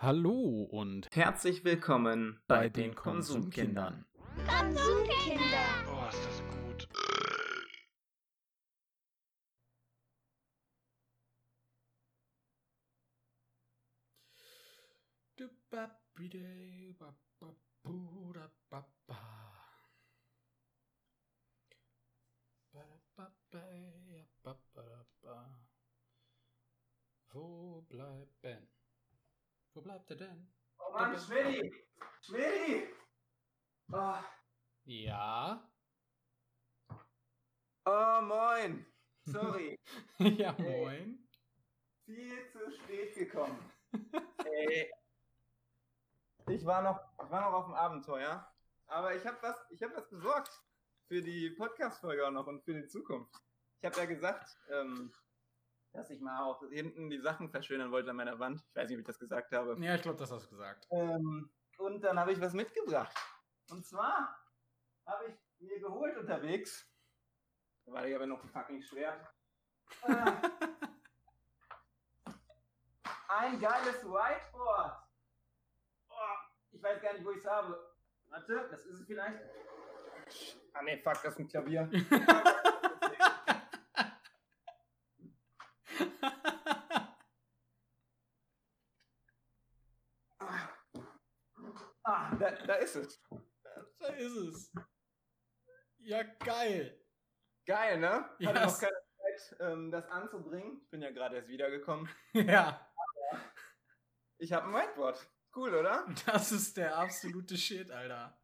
[0.00, 4.04] Hallo und Herzlich willkommen bei, bei den Konsumkindern.
[4.46, 5.58] Konsumkinder.
[5.90, 6.88] Oh, ist das gut.
[27.32, 28.67] Wo bleibt Ben?
[29.78, 30.52] Wo bleibt er denn?
[30.80, 31.72] Oh Mann, Schmidti!
[32.20, 32.88] Schmidti!
[33.92, 34.14] Oh,
[34.86, 35.70] Ja?
[37.86, 38.84] oh moin!
[39.26, 39.78] Sorry,
[40.18, 41.28] ja, moin.
[42.06, 43.56] viel zu spät gekommen.
[44.44, 44.90] Ey.
[46.48, 48.52] Ich war noch, ich war noch auf dem Abenteuer,
[48.88, 50.60] aber ich habe was, ich habe was besorgt
[51.06, 53.32] für die Podcast-Folge auch noch und für die Zukunft.
[53.80, 55.12] Ich habe ja gesagt, ähm,
[55.98, 58.62] dass ich mal auch hinten die Sachen verschönern wollte an meiner Wand.
[58.68, 59.76] Ich weiß nicht, ob ich das gesagt habe.
[59.80, 60.86] Ja, ich glaube, das hast du gesagt.
[60.90, 63.12] Ähm, und dann habe ich was mitgebracht.
[63.70, 64.38] Und zwar
[65.06, 66.88] habe ich mir geholt unterwegs.
[67.84, 69.26] Da war ich aber noch fucking Schwert.
[70.04, 70.32] Äh,
[73.28, 75.02] ein geiles Whiteboard.
[76.10, 76.14] Oh,
[76.70, 77.92] ich weiß gar nicht, wo ich es habe.
[78.28, 79.40] Warte, das ist es vielleicht.
[80.74, 81.90] Ah ne, fuck, das ist ein Klavier.
[92.08, 93.20] ah da, da ist es.
[93.98, 94.72] da ist es.
[95.98, 96.98] Ja, geil.
[97.66, 98.08] Geil, ne?
[98.08, 100.80] Hatte Ja, noch keine Zeit, ähm, das anzubringen.
[100.82, 102.08] Ich bin ja gerade erst wiedergekommen.
[102.32, 102.90] Ja,
[104.38, 105.28] Ich habe ein Whiteboard.
[105.54, 106.06] Cool, oder?
[106.26, 108.38] das ist der absolute Shit, Alter.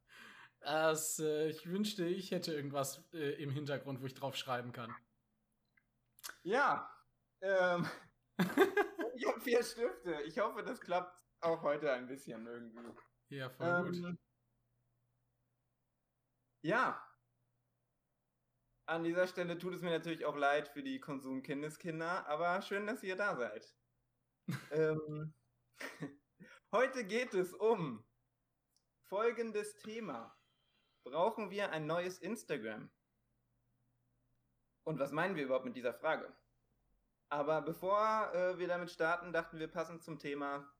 [0.61, 4.95] Das, äh, ich wünschte, ich hätte irgendwas äh, im Hintergrund, wo ich drauf schreiben kann.
[6.43, 6.91] Ja.
[7.41, 7.87] Ähm,
[9.15, 10.23] ich habe vier Stifte.
[10.23, 12.91] Ich hoffe, das klappt auch heute ein bisschen irgendwie.
[13.29, 13.97] Ja, voll gut.
[13.97, 14.19] Ähm,
[16.63, 17.01] ja.
[18.87, 23.03] An dieser Stelle tut es mir natürlich auch leid für die Konsumkindeskinder, aber schön, dass
[23.03, 23.75] ihr da seid.
[24.73, 25.35] ähm,
[26.73, 28.05] heute geht es um
[29.09, 30.37] folgendes Thema.
[31.05, 32.91] Brauchen wir ein neues Instagram?
[34.85, 36.35] Und was meinen wir überhaupt mit dieser Frage?
[37.31, 40.74] Aber bevor äh, wir damit starten, dachten wir passend zum Thema,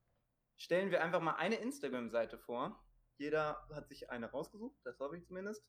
[0.57, 2.83] stellen wir einfach mal eine Instagram-Seite vor.
[3.17, 5.65] Jeder hat sich eine rausgesucht, das hoffe ich zumindest,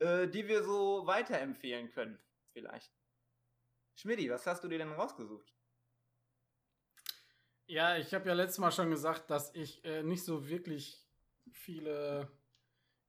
[0.00, 2.18] äh, die wir so weiterempfehlen können,
[2.52, 2.92] vielleicht.
[3.94, 5.52] Schmidti, was hast du dir denn rausgesucht?
[7.66, 11.06] Ja, ich habe ja letztes Mal schon gesagt, dass ich äh, nicht so wirklich
[11.50, 12.30] viele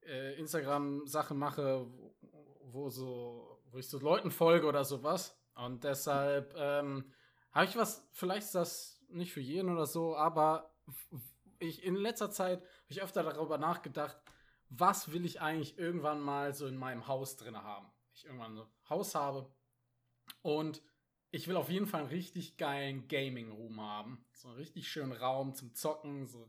[0.02, 2.16] äh, Instagram-Sachen mache, wo,
[2.62, 5.38] wo so, wo ich so Leuten folge oder sowas.
[5.56, 7.12] Und deshalb ähm,
[7.52, 10.73] habe ich was, vielleicht ist das nicht für jeden oder so, aber
[11.60, 14.18] ich in letzter Zeit habe ich öfter darüber nachgedacht,
[14.70, 17.88] was will ich eigentlich irgendwann mal so in meinem Haus drin haben.
[18.14, 19.52] Ich irgendwann ein Haus habe
[20.42, 20.82] und
[21.32, 24.26] ich will auf jeden Fall einen richtig geilen Gaming-Room haben.
[24.34, 26.48] So einen richtig schönen Raum zum Zocken, so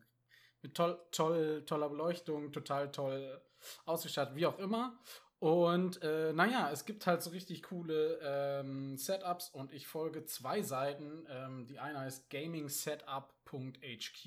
[0.62, 3.42] mit toll, toll, toller Beleuchtung, total toll
[3.86, 4.98] ausgestattet, wie auch immer.
[5.44, 10.62] Und äh, naja, es gibt halt so richtig coole ähm, Setups und ich folge zwei
[10.62, 11.26] Seiten.
[11.28, 14.26] Ähm, die eine heißt gamingsetup.hq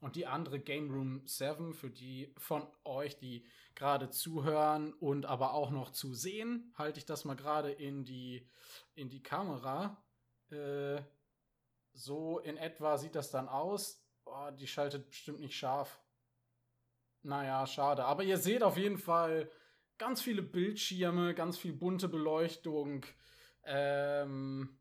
[0.00, 5.52] und die andere Game Room 7 für die von euch, die gerade zuhören und aber
[5.52, 8.48] auch noch zu sehen, halte ich das mal gerade in die,
[8.94, 10.02] in die Kamera.
[10.50, 11.02] Äh,
[11.92, 14.02] so in etwa sieht das dann aus.
[14.24, 16.00] Oh, die schaltet bestimmt nicht scharf.
[17.22, 18.06] Naja, schade.
[18.06, 19.50] Aber ihr seht auf jeden Fall
[20.00, 23.04] ganz viele Bildschirme, ganz viel bunte Beleuchtung.
[23.64, 24.78] Ähm,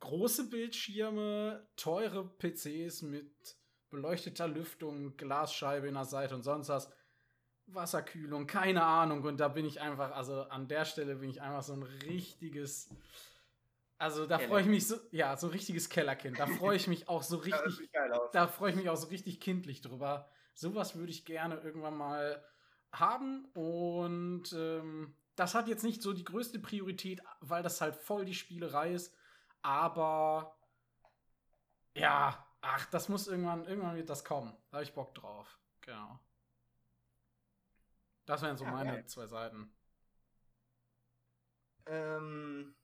[0.00, 3.56] große Bildschirme, teure PCs mit
[3.90, 6.92] beleuchteter Lüftung, Glasscheibe in der Seite und sonst was.
[7.68, 9.22] Wasserkühlung, keine Ahnung.
[9.22, 12.88] Und da bin ich einfach, also an der Stelle bin ich einfach so ein richtiges.
[13.98, 16.38] Also da freue ich mich so, ja, so ein richtiges Kellerkind.
[16.38, 18.30] Da freue ich mich auch so Ja, richtig, aus.
[18.32, 20.28] da freue ich mich auch so richtig kindlich drüber.
[20.54, 22.44] Sowas würde ich gerne irgendwann mal
[23.00, 23.44] haben.
[23.54, 28.34] Und ähm, das hat jetzt nicht so die größte Priorität, weil das halt voll die
[28.34, 29.14] Spielerei ist.
[29.62, 30.56] Aber
[31.94, 34.56] ja, ach, das muss irgendwann, irgendwann wird das kommen.
[34.70, 35.58] Da habe ich Bock drauf.
[35.80, 36.20] Genau.
[38.26, 39.06] Das wären so Ja, meine geil.
[39.06, 39.72] zwei Seiten.
[41.86, 42.74] Ähm,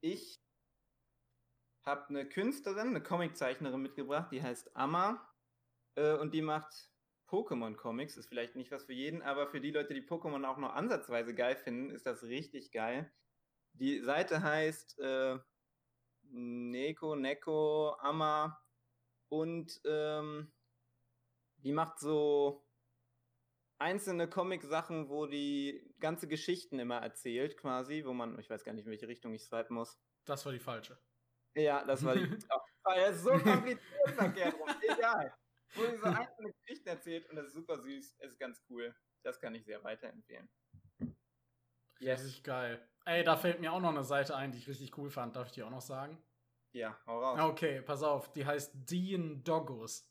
[0.00, 0.40] ich
[1.84, 5.28] habe eine Künstlerin, eine Comiczeichnerin mitgebracht, die heißt Amma.
[5.94, 6.90] Äh, und die macht
[7.28, 8.16] Pokémon-Comics.
[8.16, 11.34] Ist vielleicht nicht was für jeden, aber für die Leute, die Pokémon auch nur ansatzweise
[11.34, 13.12] geil finden, ist das richtig geil.
[13.72, 15.38] Die Seite heißt äh,
[16.30, 18.60] Neko, Neko, Amma
[19.28, 20.52] und ähm,
[21.58, 22.66] die macht so
[23.78, 28.86] einzelne Comic-Sachen, wo die ganze Geschichten immer erzählt, quasi, wo man, ich weiß gar nicht,
[28.86, 29.98] in welche Richtung ich swipen muss.
[30.24, 30.98] Das war die falsche.
[31.54, 32.24] Ja, das war die.
[32.84, 34.68] oh, er ist so kompliziert verkehrt rum.
[34.80, 35.34] Egal.
[35.74, 38.16] Wo sie so einzelne Geschichten erzählt und das ist super süß.
[38.20, 38.94] Ist ganz cool.
[39.22, 40.48] Das kann ich sehr weiterempfehlen.
[41.98, 42.24] Yes.
[42.24, 42.86] Richtig geil.
[43.04, 45.36] Ey, da fällt mir auch noch eine Seite ein, die ich richtig cool fand.
[45.36, 46.18] Darf ich die auch noch sagen?
[46.72, 47.40] Ja, hau raus.
[47.40, 48.32] Okay, pass auf.
[48.32, 50.10] Die heißt Dean Doggos.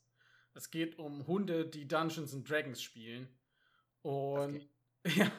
[0.54, 3.28] Es geht um Hunde, die Dungeons and Dragons spielen.
[4.02, 4.68] Und
[5.06, 5.31] ja,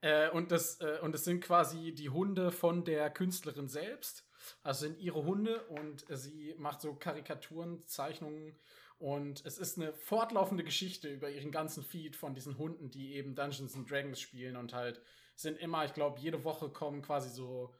[0.00, 4.28] äh, und das äh, und es sind quasi die Hunde von der Künstlerin selbst.
[4.62, 8.58] Also sind ihre Hunde und sie macht so Karikaturen, Zeichnungen
[8.98, 13.34] und es ist eine fortlaufende Geschichte über ihren ganzen Feed von diesen Hunden, die eben
[13.34, 15.00] Dungeons and Dragons spielen und halt
[15.34, 17.74] sind immer, ich glaube, jede Woche kommen quasi so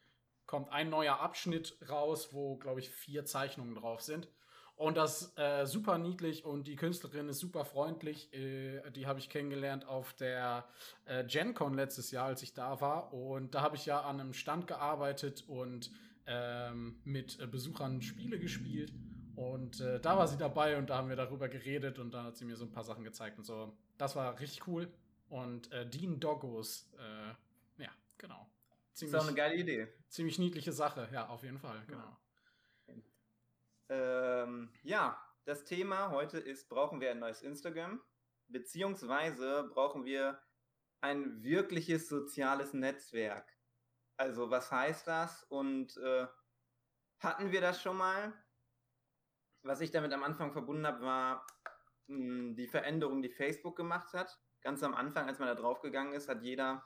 [0.45, 4.29] kommt ein neuer Abschnitt raus, wo glaube ich vier Zeichnungen drauf sind.
[4.77, 8.33] Und das äh, super niedlich und die Künstlerin ist super freundlich.
[8.35, 10.69] Äh, die habe ich kennengelernt auf der
[11.07, 13.15] äh, GenCon letztes Jahr, als ich da war.
[13.15, 15.91] Und da habe ich ja an einem Stand gearbeitet und
[16.27, 18.93] ähm, mit äh, Besuchern Spiele gespielt.
[19.37, 22.37] Und äh, da war sie dabei und da haben wir darüber geredet und dann hat
[22.37, 23.77] sie mir so ein paar Sachen gezeigt und so.
[23.99, 24.93] Das war richtig cool.
[25.29, 26.91] Und äh, Dean Doggos,
[27.79, 28.49] ja, genau.
[28.93, 29.89] Ziemlich, das ist auch eine geile Idee.
[30.09, 32.17] Ziemlich niedliche Sache, ja, auf jeden Fall, genau.
[32.87, 32.95] Ja.
[33.89, 38.01] Ähm, ja, das Thema heute ist, brauchen wir ein neues Instagram?
[38.49, 40.41] Beziehungsweise brauchen wir
[41.01, 43.53] ein wirkliches soziales Netzwerk.
[44.17, 45.45] Also was heißt das?
[45.45, 46.27] Und äh,
[47.19, 48.33] hatten wir das schon mal?
[49.67, 51.47] Was ich damit am Anfang verbunden habe, war
[52.07, 54.39] mh, hm, die Veränderung, die Facebook gemacht hat.
[54.61, 56.85] Ganz am Anfang, als man da drauf gegangen ist, hat jeder,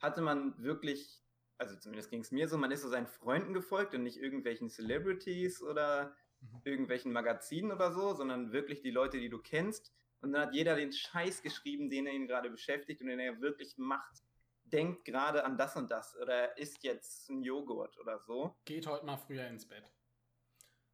[0.00, 1.20] hatte man wirklich,
[1.58, 4.70] also zumindest ging es mir so, man ist so seinen Freunden gefolgt und nicht irgendwelchen
[4.70, 6.60] Celebrities oder mhm.
[6.64, 9.92] irgendwelchen Magazinen oder so, sondern wirklich die Leute, die du kennst.
[10.22, 13.40] Und dann hat jeder den Scheiß geschrieben, den er ihn gerade beschäftigt und den er
[13.40, 14.22] wirklich macht.
[14.64, 18.56] Denkt gerade an das und das oder isst jetzt ein Joghurt oder so.
[18.64, 19.92] Geht heute mal früher ins Bett.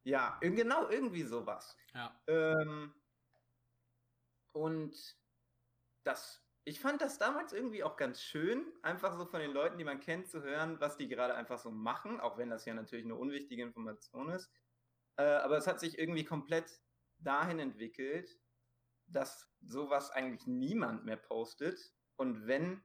[0.03, 1.75] Ja, genau, irgendwie sowas.
[1.93, 2.19] Ja.
[2.27, 2.93] Ähm,
[4.53, 5.17] und
[6.03, 9.83] das, ich fand das damals irgendwie auch ganz schön, einfach so von den Leuten, die
[9.83, 13.05] man kennt, zu hören, was die gerade einfach so machen, auch wenn das ja natürlich
[13.05, 14.51] eine unwichtige Information ist.
[15.17, 16.81] Äh, aber es hat sich irgendwie komplett
[17.17, 18.39] dahin entwickelt,
[19.07, 21.93] dass sowas eigentlich niemand mehr postet.
[22.15, 22.83] Und wenn,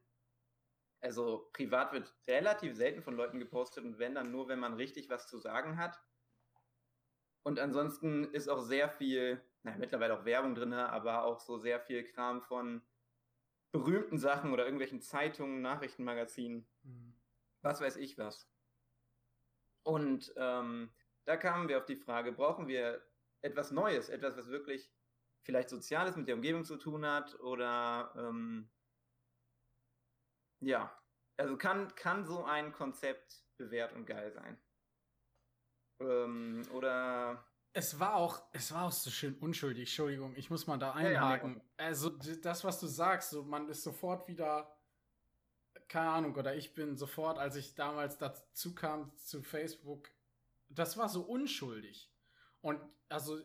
[1.01, 5.09] also privat wird relativ selten von Leuten gepostet und wenn dann nur, wenn man richtig
[5.09, 6.01] was zu sagen hat.
[7.45, 11.79] Und ansonsten ist auch sehr viel, naja, mittlerweile auch Werbung drin, aber auch so sehr
[11.79, 12.83] viel Kram von
[13.71, 17.15] berühmten Sachen oder irgendwelchen Zeitungen, Nachrichtenmagazinen, mhm.
[17.61, 18.51] was weiß ich was.
[19.83, 20.91] Und ähm,
[21.27, 23.05] da kamen wir auf die Frage, brauchen wir
[23.43, 24.91] etwas Neues, etwas, was wirklich
[25.43, 28.71] vielleicht Soziales mit der Umgebung zu tun hat oder ähm,
[30.61, 30.99] ja,
[31.37, 34.59] also kann, kann so ein Konzept bewährt und geil sein.
[36.01, 37.45] Ähm, oder
[37.77, 41.55] es war auch, es war auch so schön unschuldig, Entschuldigung, ich muss mal da einhaken.
[41.55, 44.73] Ja, ja, also das, was du sagst, so man ist sofort wieder,
[45.89, 50.09] keine Ahnung, oder ich bin sofort, als ich damals dazu kam zu Facebook,
[50.69, 52.13] das war so unschuldig.
[52.61, 53.41] Und also,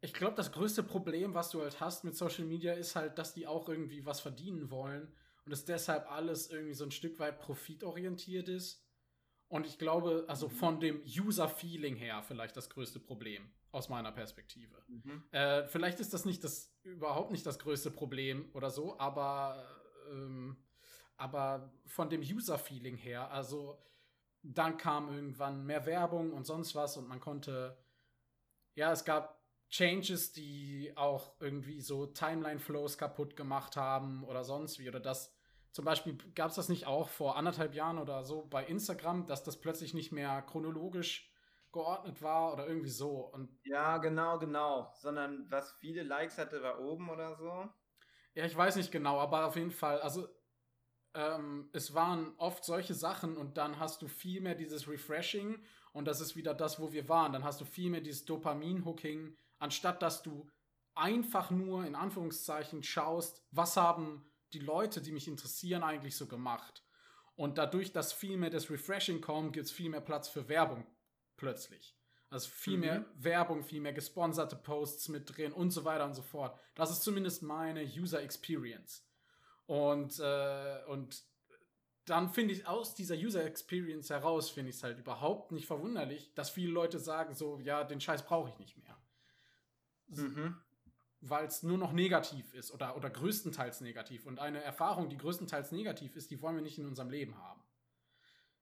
[0.00, 3.34] ich glaube, das größte Problem, was du halt hast mit Social Media, ist halt, dass
[3.34, 5.14] die auch irgendwie was verdienen wollen
[5.44, 8.82] und es deshalb alles irgendwie so ein Stück weit profitorientiert ist.
[9.48, 14.82] Und ich glaube, also von dem User-Feeling her vielleicht das größte Problem aus meiner Perspektive.
[14.88, 15.22] Mhm.
[15.30, 19.64] Äh, vielleicht ist das nicht das überhaupt nicht das größte Problem oder so, aber
[20.10, 20.56] ähm,
[21.16, 23.82] aber von dem User-Feeling her, also
[24.42, 27.76] dann kam irgendwann mehr Werbung und sonst was und man konnte,
[28.74, 29.36] ja, es gab
[29.68, 34.88] Changes, die auch irgendwie so Timeline-Flows kaputt gemacht haben oder sonst wie.
[34.88, 35.35] Oder das,
[35.76, 39.44] zum Beispiel gab es das nicht auch vor anderthalb Jahren oder so bei Instagram, dass
[39.44, 41.30] das plötzlich nicht mehr chronologisch
[41.70, 43.26] geordnet war oder irgendwie so.
[43.26, 44.90] Und ja, genau, genau.
[44.94, 47.68] Sondern was viele Likes hatte, war oben oder so.
[48.32, 50.26] Ja, ich weiß nicht genau, aber auf jeden Fall, also
[51.12, 56.06] ähm, es waren oft solche Sachen und dann hast du viel mehr dieses Refreshing und
[56.06, 57.34] das ist wieder das, wo wir waren.
[57.34, 60.48] Dann hast du viel mehr dieses Dopamin-Hooking, anstatt dass du
[60.94, 64.24] einfach nur in Anführungszeichen schaust, was haben
[64.58, 66.82] die Leute, die mich interessieren, eigentlich so gemacht.
[67.34, 70.86] Und dadurch, dass viel mehr das Refreshing kommt, gibt es viel mehr Platz für Werbung
[71.36, 71.94] plötzlich.
[72.30, 72.80] Also viel mhm.
[72.80, 76.58] mehr Werbung, viel mehr gesponserte Posts mit drin und so weiter und so fort.
[76.74, 79.06] Das ist zumindest meine User Experience.
[79.66, 81.22] Und, äh, und
[82.06, 86.32] dann finde ich aus dieser User Experience heraus, finde ich es halt überhaupt nicht verwunderlich,
[86.34, 88.96] dass viele Leute sagen so, ja, den Scheiß brauche ich nicht mehr.
[90.06, 90.56] Mhm.
[91.20, 94.26] Weil es nur noch negativ ist oder, oder größtenteils negativ.
[94.26, 97.62] Und eine Erfahrung, die größtenteils negativ ist, die wollen wir nicht in unserem Leben haben.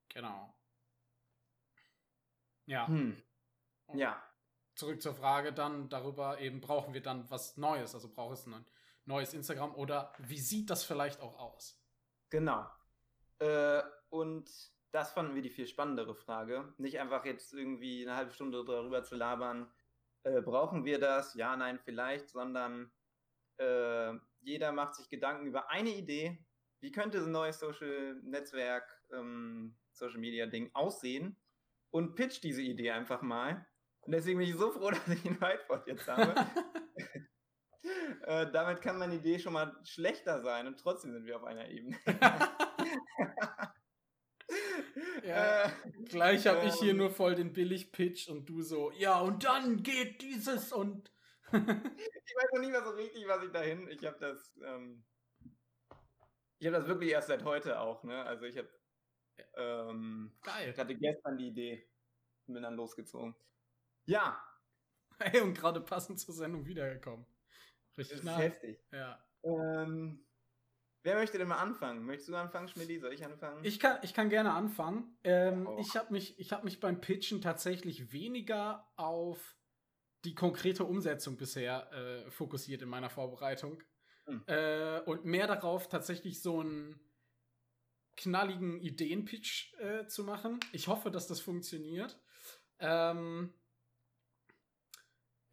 [0.09, 0.55] Genau.
[2.67, 2.87] Ja.
[2.87, 3.23] Hm.
[3.95, 4.23] Ja.
[4.75, 8.65] Zurück zur Frage dann darüber, eben brauchen wir dann was Neues, also braucht es ein
[9.05, 11.81] neues Instagram oder wie sieht das vielleicht auch aus?
[12.31, 12.67] Genau.
[13.39, 14.51] Äh, und
[14.91, 16.73] das fanden wir die viel spannendere Frage.
[16.79, 19.71] Nicht einfach jetzt irgendwie eine halbe Stunde darüber zu labern,
[20.25, 21.35] äh, brauchen wir das?
[21.35, 22.91] Ja, nein, vielleicht, sondern
[23.59, 26.45] äh, jeder macht sich Gedanken über eine Idee.
[26.81, 31.37] Wie könnte so ein neues Social Netzwerk, ähm, Social Media Ding aussehen?
[31.91, 33.67] Und pitcht diese Idee einfach mal.
[34.01, 36.35] Und deswegen bin ich so froh, dass ich ein Whiteboard jetzt habe.
[38.23, 41.69] äh, damit kann meine Idee schon mal schlechter sein und trotzdem sind wir auf einer
[41.69, 41.97] Ebene.
[45.25, 45.71] Ja, Äh,
[46.05, 49.83] Gleich habe ich hier ähm, nur voll den Billig-Pitch und du so, ja, und dann
[49.83, 51.11] geht dieses und.
[51.53, 53.89] ich weiß noch nicht mal so richtig, was ich dahin.
[53.89, 55.05] Ich habe das, ähm,
[56.59, 58.25] ich habe das wirklich erst seit heute auch, ne?
[58.25, 58.69] Also ich habe,
[59.57, 60.71] ähm, Geil.
[60.71, 61.89] ich hatte gestern die Idee
[62.47, 63.35] und bin dann losgezogen.
[64.07, 64.43] Ja,
[65.19, 67.25] Hey, und gerade passend zur Sendung wiedergekommen.
[67.91, 68.39] das Richtig ist nice.
[68.39, 68.81] heftig.
[68.93, 69.25] Ja.
[69.45, 70.27] Ähm,
[71.05, 72.05] wer möchte denn mal anfangen?
[72.05, 72.99] Möchtest du anfangen, Schmidti?
[72.99, 73.65] Soll ich anfangen?
[73.65, 75.17] Ich kann, ich kann gerne anfangen.
[75.23, 75.79] Ähm, Oh.
[75.79, 79.57] Ich habe mich, ich hab mich beim Pitchen tatsächlich weniger auf
[80.25, 83.83] die konkrete Umsetzung bisher äh, fokussiert in meiner Vorbereitung.
[84.27, 84.43] Hm.
[84.47, 86.99] Äh, und mehr darauf, tatsächlich so einen
[88.17, 90.61] knalligen Ideenpitch äh, zu machen.
[90.73, 92.19] Ich hoffe, dass das funktioniert.
[92.79, 93.64] Ähm, äh,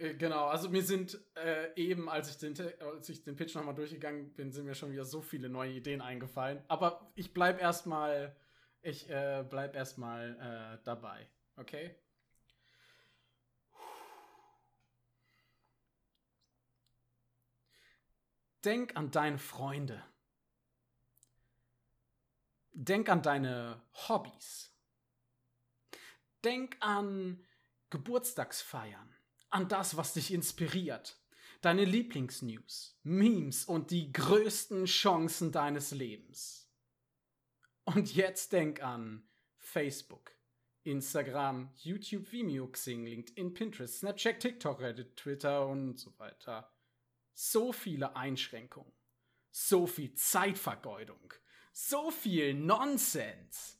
[0.01, 4.34] Genau, also mir sind äh, eben, als ich, den, als ich den Pitch nochmal durchgegangen
[4.34, 6.63] bin, sind mir schon wieder so viele neue Ideen eingefallen.
[6.67, 8.36] Aber ich bleib erstmal,
[8.81, 11.96] ich äh, bleib erstmal äh, dabei, okay?
[18.65, 20.03] Denk an deine Freunde.
[22.72, 24.75] Denk an deine Hobbys.
[26.43, 27.46] Denk an
[27.91, 29.11] Geburtstagsfeiern,
[29.51, 31.17] an das, was dich inspiriert,
[31.62, 36.70] deine Lieblingsnews, Memes und die größten Chancen deines Lebens.
[37.84, 39.27] Und jetzt denk an
[39.58, 40.31] Facebook,
[40.84, 46.72] Instagram, YouTube, Vimeo, Xing, LinkedIn, Pinterest, Snapchat, TikTok, Reddit, Twitter und so weiter.
[47.34, 48.93] So viele Einschränkungen,
[49.51, 51.34] so viel Zeitvergeudung,
[51.72, 53.79] so viel Nonsens.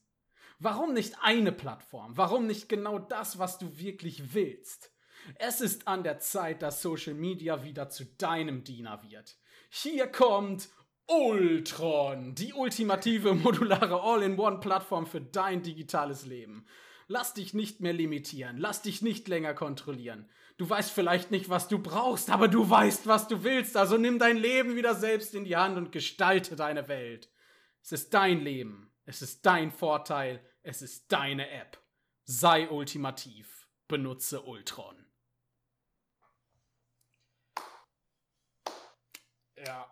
[0.60, 2.18] Warum nicht eine Plattform?
[2.18, 4.92] Warum nicht genau das, was du wirklich willst?
[5.36, 9.38] Es ist an der Zeit, dass Social Media wieder zu deinem Diener wird.
[9.70, 10.70] Hier kommt
[11.08, 16.66] Ultron, die ultimative modulare All-in-One-Plattform für dein digitales Leben.
[17.08, 20.30] Lass dich nicht mehr limitieren, lass dich nicht länger kontrollieren.
[20.58, 24.20] Du weißt vielleicht nicht, was du brauchst, aber du weißt, was du willst, also nimm
[24.20, 27.30] dein Leben wieder selbst in die Hand und gestalte deine Welt.
[27.82, 31.82] Es ist dein Leben, es ist dein Vorteil, es ist deine App.
[32.24, 35.01] Sei ultimativ, benutze Ultron.
[39.66, 39.92] Ja,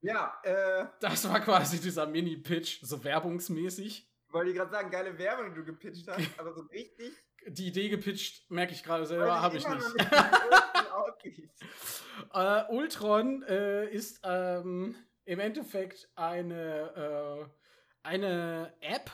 [0.00, 4.06] Ja, äh, das war quasi dieser Mini-Pitch, so werbungsmäßig.
[4.28, 7.12] wollte ich gerade sagen, geile Werbung, die du gepitcht hast, aber so richtig.
[7.46, 9.82] Die Idee gepitcht, merke ich gerade selber, habe ich nicht.
[12.32, 17.46] Äh, Ultron äh, ist ähm, im Endeffekt eine, äh,
[18.02, 19.10] eine App,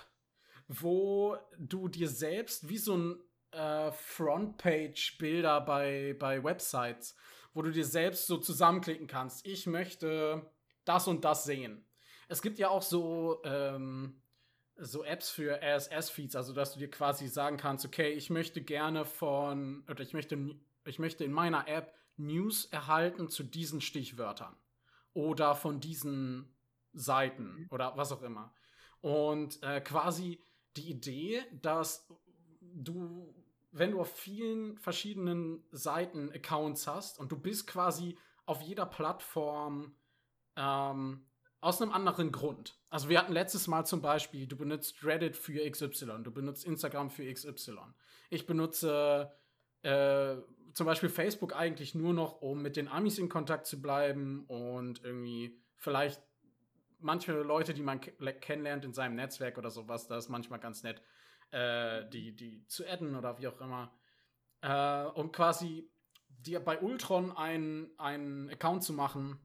[0.69, 3.21] wo du dir selbst wie so ein
[3.53, 7.15] äh, Frontpage-Bilder bei, bei Websites,
[7.53, 9.47] wo du dir selbst so zusammenklicken kannst.
[9.47, 10.51] Ich möchte
[10.85, 11.85] das und das sehen.
[12.29, 14.23] Es gibt ja auch so, ähm,
[14.77, 19.05] so Apps für RSS-Feeds, also dass du dir quasi sagen kannst, okay, ich möchte gerne
[19.05, 20.39] von, oder ich möchte,
[20.85, 24.55] ich möchte in meiner App News erhalten zu diesen Stichwörtern
[25.13, 26.55] oder von diesen
[26.93, 28.55] Seiten oder was auch immer.
[29.01, 30.43] Und äh, quasi
[30.77, 32.07] die Idee, dass
[32.61, 33.35] du,
[33.73, 39.95] wenn du auf vielen verschiedenen Seiten Accounts hast und du bist quasi auf jeder Plattform
[40.57, 41.27] ähm,
[41.61, 42.79] aus einem anderen Grund.
[42.89, 47.11] Also wir hatten letztes Mal zum Beispiel, du benutzt Reddit für XY, du benutzt Instagram
[47.11, 47.77] für XY.
[48.31, 49.33] Ich benutze
[49.83, 50.37] äh,
[50.73, 55.05] zum Beispiel Facebook eigentlich nur noch, um mit den Amis in Kontakt zu bleiben und
[55.05, 56.23] irgendwie vielleicht
[57.01, 60.83] manche Leute, die man ke kennenlernt in seinem Netzwerk oder sowas, da ist manchmal ganz
[60.83, 61.03] nett,
[61.51, 63.93] äh, die, die zu adden oder wie auch immer.
[64.63, 65.91] Äh, um quasi
[66.29, 69.39] dir bei Ultron einen, einen Account zu machen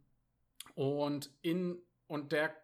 [0.76, 2.56] und in und der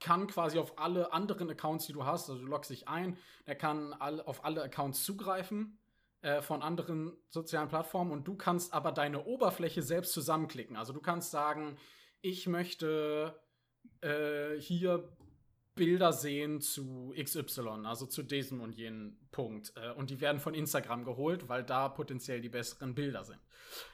[0.00, 3.54] kann quasi auf alle anderen Accounts, die du hast, also du loggst dich ein, der
[3.54, 5.78] kann all, auf alle Accounts zugreifen
[6.22, 10.76] äh, von anderen sozialen Plattformen und du kannst aber deine Oberfläche selbst zusammenklicken.
[10.76, 11.76] Also du kannst sagen,
[12.22, 13.38] ich möchte
[14.00, 15.08] äh, hier
[15.80, 19.72] Bilder sehen zu XY, also zu diesem und jenem Punkt.
[19.76, 23.40] Äh, und die werden von Instagram geholt, weil da potenziell die besseren Bilder sind.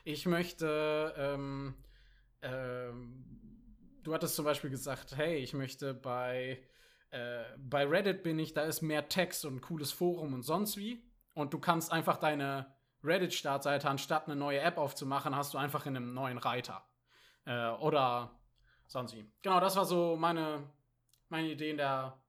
[0.02, 1.76] Ich möchte, ähm,
[2.42, 3.24] ähm,
[4.02, 6.60] du hattest zum Beispiel gesagt, hey, ich möchte bei,
[7.10, 10.76] äh, bei Reddit bin ich, da ist mehr Text und ein cooles Forum und sonst
[10.76, 11.08] wie.
[11.34, 12.74] Und du kannst einfach deine
[13.04, 16.84] Reddit-Startseite, anstatt eine neue App aufzumachen, hast du einfach in einem neuen Reiter.
[17.44, 18.40] Äh, oder
[18.88, 19.30] sonst wie.
[19.42, 20.68] Genau, das war so meine
[21.28, 22.20] meine Idee in der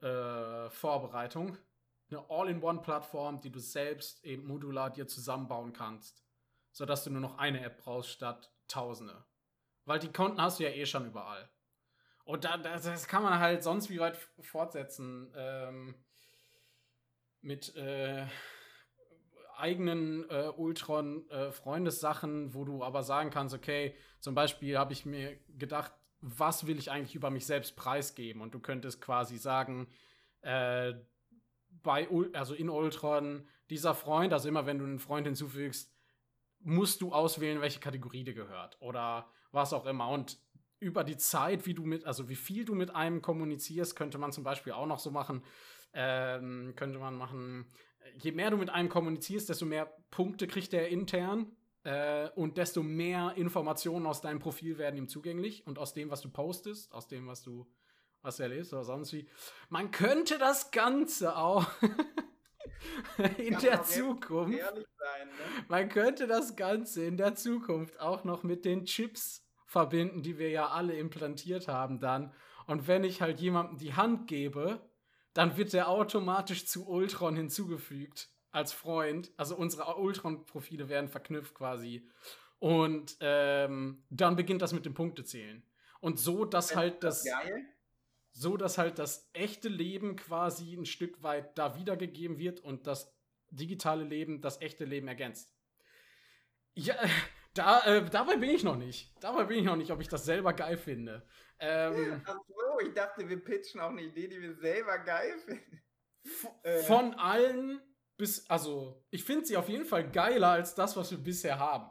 [0.00, 1.56] äh, Vorbereitung.
[2.10, 6.24] Eine All-in-One-Plattform, die du selbst eben modular dir zusammenbauen kannst,
[6.72, 9.24] sodass du nur noch eine App brauchst statt Tausende.
[9.84, 11.50] Weil die Konten hast du ja eh schon überall.
[12.24, 15.32] Und da, das, das kann man halt sonst wie weit fortsetzen.
[15.34, 15.94] Ähm,
[17.42, 18.26] mit äh,
[19.56, 25.38] eigenen äh, Ultron-Freundessachen, äh, wo du aber sagen kannst, okay, zum Beispiel habe ich mir
[25.48, 28.42] gedacht, was will ich eigentlich über mich selbst preisgeben?
[28.42, 29.88] Und du könntest quasi sagen,
[30.42, 30.94] äh,
[31.82, 35.94] bei, also in Ultron, dieser Freund, also immer wenn du einen Freund hinzufügst,
[36.60, 40.08] musst du auswählen, welche Kategorie dir gehört oder was auch immer.
[40.08, 40.38] Und
[40.78, 44.32] über die Zeit, wie du mit, also wie viel du mit einem kommunizierst, könnte man
[44.32, 45.42] zum Beispiel auch noch so machen,
[45.92, 47.66] ähm, könnte man machen,
[48.16, 51.46] je mehr du mit einem kommunizierst, desto mehr Punkte kriegt er intern
[51.84, 56.20] äh, und desto mehr Informationen aus deinem Profil werden ihm zugänglich und aus dem, was
[56.20, 57.70] du postest, aus dem, was du,
[58.22, 59.28] was du erlebst oder sonst wie.
[59.68, 61.66] Man könnte das Ganze auch
[63.38, 64.58] in Kann der Zukunft.
[64.58, 65.64] Sein, ne?
[65.68, 70.50] Man könnte das Ganze in der Zukunft auch noch mit den Chips verbinden, die wir
[70.50, 72.34] ja alle implantiert haben dann.
[72.66, 74.90] Und wenn ich halt jemandem die Hand gebe,
[75.32, 79.32] dann wird der automatisch zu Ultron hinzugefügt als Freund.
[79.36, 82.08] Also unsere Ultron-Profile werden verknüpft quasi.
[82.58, 85.62] Und ähm, dann beginnt das mit dem Punktezählen.
[86.00, 87.24] Und so, dass halt das.
[87.24, 87.66] Geil.
[88.32, 93.12] So, dass halt das echte Leben quasi ein Stück weit da wiedergegeben wird und das
[93.50, 95.52] digitale Leben das echte Leben ergänzt.
[96.74, 96.94] Ja,
[97.54, 99.12] da, äh, dabei bin ich noch nicht.
[99.20, 101.26] Dabei bin ich noch nicht, ob ich das selber geil finde.
[101.58, 105.82] Ähm, Ach so, ich dachte, wir pitchen auch eine Idee, die wir selber geil finden.
[106.86, 107.80] Von allen
[108.20, 111.90] bis, also, ich finde sie auf jeden Fall geiler als das, was wir bisher haben.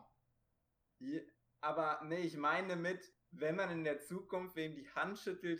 [1.02, 1.22] Ja,
[1.62, 5.60] aber nee, ich meine mit, wenn man in der Zukunft wem die Hand schüttelt,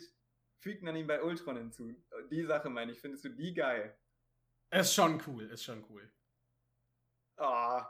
[0.60, 1.92] fügt man ihn bei Ultron hinzu.
[2.30, 3.98] Die Sache meine ich, findest du die geil?
[4.70, 6.08] Ist schon cool, ist schon cool.
[7.38, 7.80] Oh,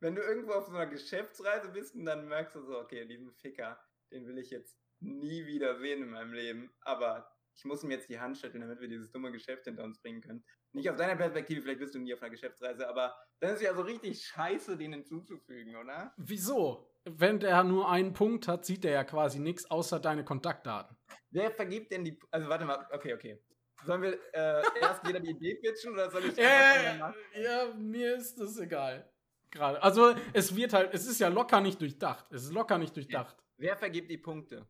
[0.00, 3.30] wenn du irgendwo auf so einer Geschäftsreise bist und dann merkst du so, okay, diesen
[3.32, 3.78] Ficker,
[4.10, 8.08] den will ich jetzt nie wieder sehen in meinem Leben, aber ich muss ihm jetzt
[8.08, 10.44] die Hand schütteln, damit wir dieses dumme Geschäft hinter uns bringen können.
[10.72, 13.74] Nicht aus deiner Perspektive, vielleicht bist du nie auf einer Geschäftsreise, aber dann ist ja
[13.74, 16.14] so richtig scheiße, den hinzuzufügen, oder?
[16.16, 16.88] Wieso?
[17.04, 20.96] Wenn der nur einen Punkt hat, sieht der ja quasi nichts außer deine Kontaktdaten.
[21.30, 22.18] Wer vergibt denn die.
[22.30, 23.42] Also warte mal, okay, okay.
[23.84, 26.38] Sollen wir äh, erst jeder die Idee pitchen oder soll ich.
[26.38, 26.98] Äh,
[27.42, 29.10] ja, mir ist das egal.
[29.50, 29.82] Gerade.
[29.82, 32.26] Also es wird halt, es ist ja locker nicht durchdacht.
[32.30, 33.36] Es ist locker nicht durchdacht.
[33.56, 34.66] Wer vergibt die Punkte?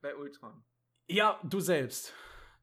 [0.00, 0.64] Bei Ultron.
[1.10, 2.14] Ja, du selbst.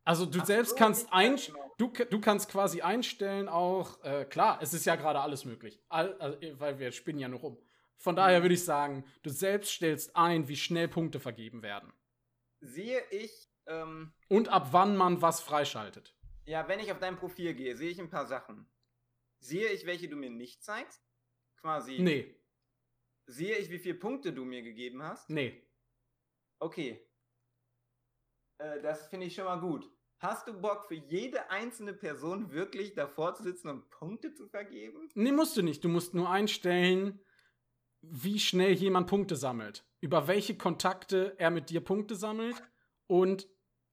[0.04, 1.74] Also du Ach selbst kannst ein, genau.
[1.78, 6.14] du, du kannst quasi einstellen auch, äh, klar, es ist ja gerade alles möglich, All,
[6.20, 7.58] also, weil wir spinnen ja nur rum.
[7.98, 11.92] Von daher würde ich sagen, du selbst stellst ein, wie schnell Punkte vergeben werden.
[12.62, 13.50] Sehe ich.
[13.66, 16.16] Ähm, Und ab wann man was freischaltet.
[16.46, 18.70] Ja, wenn ich auf dein Profil gehe, sehe ich ein paar Sachen.
[19.40, 21.02] Sehe ich, welche du mir nicht zeigst?
[21.60, 22.00] Quasi.
[22.00, 22.34] Nee.
[23.26, 25.30] Sehe ich, wie viele Punkte du mir gegeben hast?
[25.30, 25.68] Nee.
[26.60, 27.07] Okay.
[28.58, 29.90] Äh, das finde ich schon mal gut.
[30.20, 35.10] Hast du Bock für jede einzelne Person wirklich davor zu sitzen und Punkte zu vergeben?
[35.14, 35.84] Nee, musst du nicht.
[35.84, 37.20] Du musst nur einstellen,
[38.02, 39.86] wie schnell jemand Punkte sammelt.
[40.02, 42.56] Über welche Kontakte er mit dir Punkte sammelt
[43.06, 43.48] und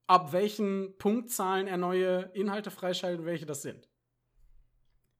[0.07, 3.89] ab welchen Punktzahlen er neue Inhalte freischaltet, welche das sind.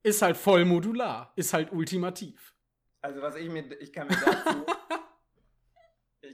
[0.01, 2.55] Ist halt voll modular, ist halt ultimativ.
[3.01, 4.65] Also was ich mir, ich kann mir dazu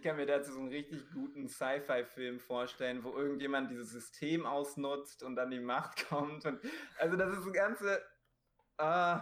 [0.02, 5.22] ich kann mir dazu so einen richtig guten Sci-Fi-Film vorstellen, wo irgendjemand dieses System ausnutzt
[5.22, 6.44] und dann die Macht kommt.
[6.44, 6.60] Und,
[6.98, 8.02] also das ist ein ganze.
[8.80, 9.18] Äh,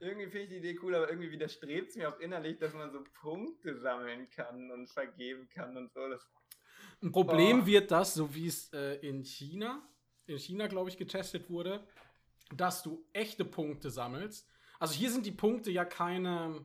[0.00, 2.90] irgendwie finde ich die Idee cool, aber irgendwie widerstrebt es mir auch innerlich, dass man
[2.92, 6.08] so Punkte sammeln kann und vergeben kann und so.
[6.08, 6.26] Das,
[7.02, 7.66] ein Problem oh.
[7.66, 9.86] wird das, so wie es äh, in China,
[10.24, 11.86] in China, glaube ich, getestet wurde,
[12.56, 14.48] dass du echte Punkte sammelst.
[14.80, 16.64] Also hier sind die Punkte ja keine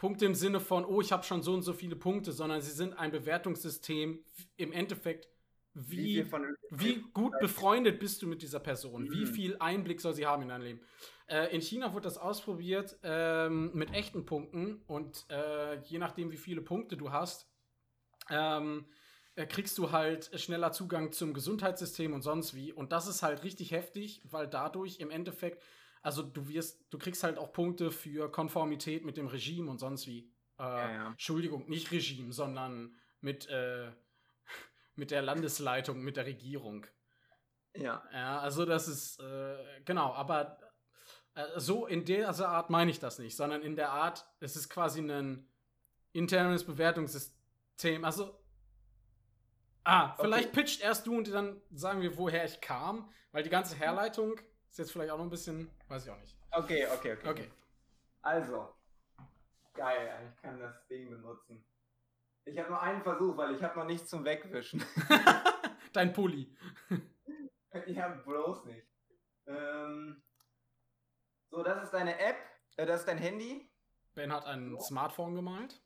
[0.00, 2.70] Punkte im Sinne von, oh, ich habe schon so und so viele Punkte, sondern sie
[2.70, 4.24] sind ein Bewertungssystem
[4.56, 5.28] im Endeffekt
[5.74, 9.12] wie, von wie gut befreundet bist du mit dieser Person?
[9.12, 9.26] Wie Mhm.
[9.26, 10.80] viel Einblick soll sie haben in dein Leben?
[11.26, 16.38] Äh, in China wurde das ausprobiert ähm, mit echten Punkten und äh, je nachdem, wie
[16.38, 17.46] viele Punkte du hast,
[18.30, 18.86] ähm,
[19.34, 22.72] äh, kriegst du halt schneller Zugang zum Gesundheitssystem und sonst wie.
[22.72, 25.62] Und das ist halt richtig heftig, weil dadurch im Endeffekt,
[26.02, 30.06] also du wirst, du kriegst halt auch Punkte für Konformität mit dem Regime und sonst
[30.06, 30.32] wie.
[30.58, 31.06] Äh, Ja, ja.
[31.08, 33.90] Entschuldigung, nicht Regime, sondern mit, äh,
[34.94, 36.86] mit der Landesleitung, mit der Regierung.
[37.74, 38.02] Ja.
[38.12, 40.58] Ja, also das ist, äh, genau, aber
[41.34, 44.68] äh, so in dieser Art meine ich das nicht, sondern in der Art, es ist
[44.68, 45.48] quasi ein
[46.12, 48.04] internes Bewertungssystem.
[48.04, 48.38] Also,
[49.84, 53.76] ah, vielleicht pitcht erst du und dann sagen wir, woher ich kam, weil die ganze
[53.76, 54.38] Herleitung
[54.70, 56.36] ist jetzt vielleicht auch noch ein bisschen, weiß ich auch nicht.
[56.52, 57.28] Okay, okay, okay.
[57.28, 57.50] Okay.
[58.22, 58.74] Also.
[59.74, 61.64] Geil, ich kann das Ding benutzen.
[62.44, 64.84] Ich habe nur einen Versuch, weil ich habe noch nichts zum Wegwischen.
[65.92, 66.56] Dein Pulli.
[67.86, 68.86] ja, bloß nicht.
[69.46, 70.22] Ähm,
[71.50, 72.36] so, das ist deine App.
[72.76, 73.70] Äh, das ist dein Handy.
[74.14, 74.80] Ben hat ein So.
[74.80, 75.80] Smartphone gemalt.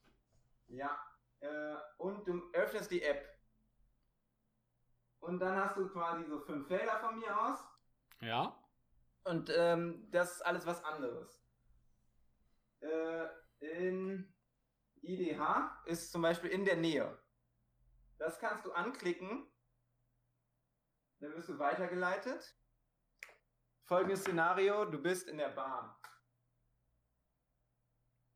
[0.69, 0.99] Ja.
[1.41, 3.29] Äh, und du öffnest die App.
[5.21, 7.59] Und dann hast du quasi so fünf Felder von mir aus.
[8.21, 8.59] Ja.
[9.25, 11.43] Und ähm, das ist alles was anderes.
[12.81, 13.27] Äh,
[13.61, 14.35] in
[15.03, 17.19] IDH ist zum Beispiel in der Nähe.
[18.19, 19.51] Das kannst du anklicken.
[21.21, 22.55] Dann wirst du weitergeleitet.
[23.85, 25.95] Folgendes Szenario: Du bist in der Bahn.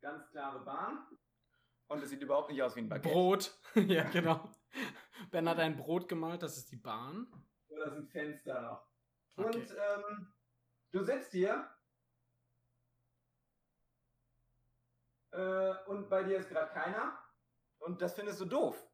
[0.01, 1.07] Ganz klare Bahn.
[1.89, 3.09] Und es sieht überhaupt nicht aus wie ein Baguette.
[3.09, 3.61] Brot.
[3.75, 4.51] ja, genau.
[5.31, 7.27] Ben hat ein Brot gemalt, das ist die Bahn.
[7.69, 8.87] Oder sind Fenster noch.
[9.37, 9.59] Okay.
[9.59, 10.35] Und ähm,
[10.91, 11.71] du sitzt hier
[15.33, 17.19] äh, und bei dir ist gerade keiner
[17.79, 18.85] und das findest du doof.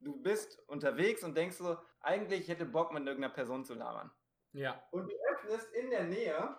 [0.00, 4.10] Du bist unterwegs und denkst so, eigentlich ich hätte Bock mit irgendeiner Person zu labern.
[4.52, 4.82] Ja.
[4.90, 6.58] Und du öffnest in der Nähe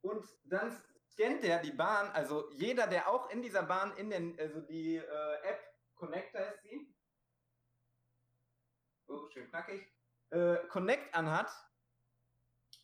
[0.00, 0.70] und dann
[1.10, 4.96] scannt der die Bahn, also jeder, der auch in dieser Bahn, in der, also die
[4.96, 5.60] äh, App
[5.96, 6.94] Connector ist sie.
[9.08, 9.92] Oh, schön knackig.
[10.30, 11.50] Äh, Connect anhat,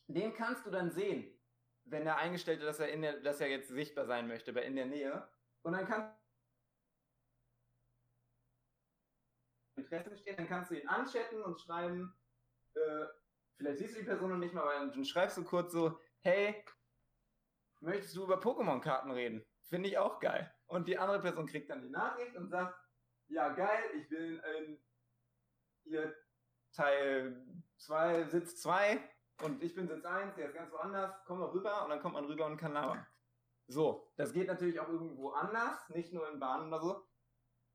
[0.06, 1.38] den kannst du dann sehen,
[1.84, 4.62] wenn er eingestellt hat, dass er, in der, dass er jetzt sichtbar sein möchte, bei
[4.62, 5.28] in der Nähe.
[5.62, 6.14] Und dann kannst
[9.76, 12.14] Interesse besteht, dann kannst du ihn anchatten und schreiben,
[12.74, 13.06] äh,
[13.56, 16.64] vielleicht siehst du die Person noch nicht mal, aber dann schreibst du kurz so, hey,
[17.80, 19.44] möchtest du über Pokémon-Karten reden?
[19.62, 20.52] Finde ich auch geil.
[20.66, 22.78] Und die andere Person kriegt dann die Nachricht und sagt,
[23.28, 24.82] ja geil, ich bin in
[25.84, 26.14] hier
[26.72, 27.44] Teil
[27.78, 28.98] 2, Sitz 2
[29.42, 32.14] und ich bin Sitz 1, der ist ganz woanders, komm doch rüber und dann kommt
[32.14, 33.06] man rüber und kann labern.
[33.66, 37.08] So, das geht natürlich auch irgendwo anders, nicht nur in Bahnen oder so.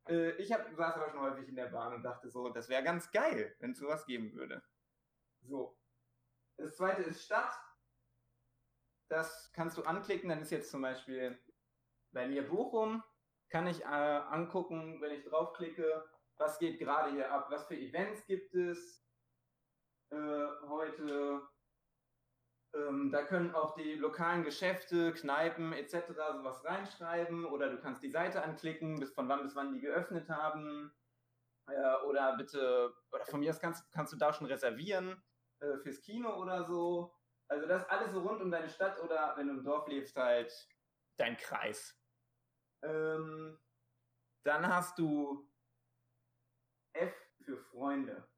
[0.08, 2.84] Äh, ich hab, saß aber schon häufig in der Bahn und dachte so, das wäre
[2.84, 4.64] ganz geil, wenn es sowas geben würde.
[5.42, 5.78] So.
[6.58, 7.54] Das zweite ist Stadt.
[9.10, 11.42] Das kannst du anklicken, dann ist jetzt zum Beispiel
[12.12, 13.04] bei mir Bochum,
[13.50, 18.26] kann ich äh, angucken, wenn ich draufklicke, was geht gerade hier ab, was für Events
[18.28, 19.04] gibt es
[20.12, 21.42] heute.
[22.76, 26.08] Ähm, da können auch die lokalen Geschäfte, Kneipen etc.
[26.36, 30.30] sowas reinschreiben oder du kannst die Seite anklicken, bis von wann bis wann die geöffnet
[30.30, 30.92] haben.
[31.68, 35.22] Äh, oder bitte, oder von mir aus kannst, kannst du da schon reservieren
[35.62, 37.16] äh, fürs Kino oder so.
[37.48, 40.54] Also das alles so rund um deine Stadt oder wenn du im Dorf lebst, halt
[41.18, 42.00] dein Kreis.
[42.84, 43.60] Ähm,
[44.46, 45.50] dann hast du
[46.94, 48.29] F für Freunde.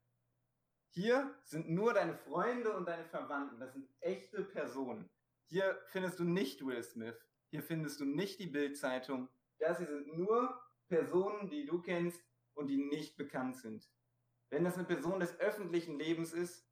[0.93, 3.59] Hier sind nur deine Freunde und deine Verwandten.
[3.59, 5.09] Das sind echte Personen.
[5.45, 7.15] Hier findest du nicht Will Smith.
[7.49, 9.29] Hier findest du nicht die Bild-Zeitung.
[9.59, 12.21] Das hier sind nur Personen, die du kennst
[12.55, 13.89] und die nicht bekannt sind.
[14.49, 16.67] Wenn das eine Person des öffentlichen Lebens ist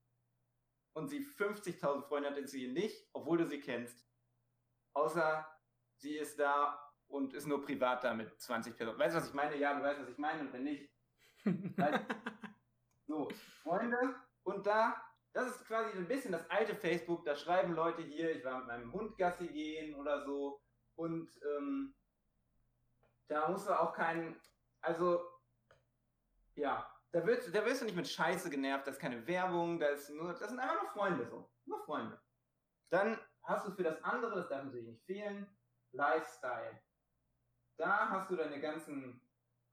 [0.93, 4.05] und sie 50.000 Freunde hat, ist sie nicht, obwohl du sie kennst.
[4.93, 5.47] Außer
[5.95, 6.77] sie ist da
[7.07, 8.99] und ist nur privat da mit 20 Personen.
[8.99, 9.55] Weißt du, was ich meine?
[9.57, 10.89] Ja, du weißt, was ich meine und wenn nicht.
[11.77, 12.05] Weil-
[13.09, 13.27] So,
[13.63, 13.97] Freunde,
[14.43, 18.45] und da, das ist quasi ein bisschen das alte Facebook, da schreiben Leute hier, ich
[18.45, 20.61] war mit meinem Hund Gassi gehen oder so.
[20.95, 21.95] Und ähm,
[23.27, 24.39] da musst du auch keinen,
[24.81, 25.27] also,
[26.53, 30.01] ja, da, wird, da wirst du nicht mit Scheiße genervt, das ist keine Werbung, das,
[30.01, 31.49] ist nur, das sind einfach nur Freunde so.
[31.65, 32.21] Nur Freunde.
[32.91, 35.47] Dann hast du für das andere, das darf natürlich nicht fehlen,
[35.93, 36.79] Lifestyle.
[37.75, 39.19] Da hast du deine ganzen,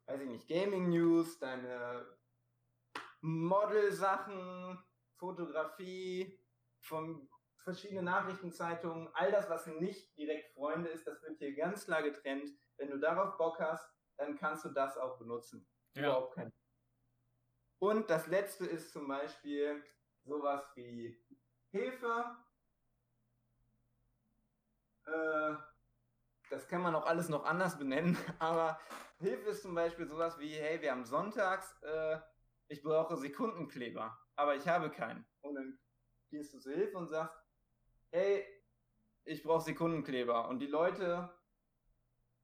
[0.06, 2.16] weiß ich nicht, Gaming News, deine
[3.20, 4.82] Model-Sachen,
[5.16, 6.38] Fotografie,
[6.80, 7.28] von
[7.64, 12.50] verschiedenen Nachrichtenzeitungen, all das, was nicht direkt Freunde ist, das wird hier ganz klar getrennt.
[12.76, 13.84] Wenn du darauf Bock hast,
[14.16, 15.66] dann kannst du das auch benutzen.
[15.94, 16.02] Ja.
[16.02, 16.52] Überhaupt kein
[17.78, 19.82] Und das letzte ist zum Beispiel
[20.24, 21.20] sowas wie
[21.70, 22.36] Hilfe.
[25.06, 25.54] Äh,
[26.50, 28.78] das kann man auch alles noch anders benennen, aber
[29.18, 32.18] Hilfe ist zum Beispiel sowas wie, hey, wir haben sonntags, äh,
[32.68, 35.26] ich brauche Sekundenkleber, aber ich habe keinen.
[35.40, 35.78] Und dann
[36.30, 37.36] gehst du zur Hilfe und sagst,
[38.10, 38.44] hey,
[39.24, 40.48] ich brauche Sekundenkleber.
[40.48, 41.30] Und die Leute,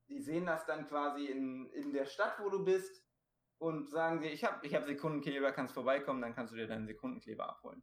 [0.09, 3.05] die sehen das dann quasi in, in der Stadt, wo du bist
[3.59, 6.87] und sagen dir, ich habe ich hab Sekundenkleber, kannst vorbeikommen, dann kannst du dir deinen
[6.87, 7.83] Sekundenkleber abholen.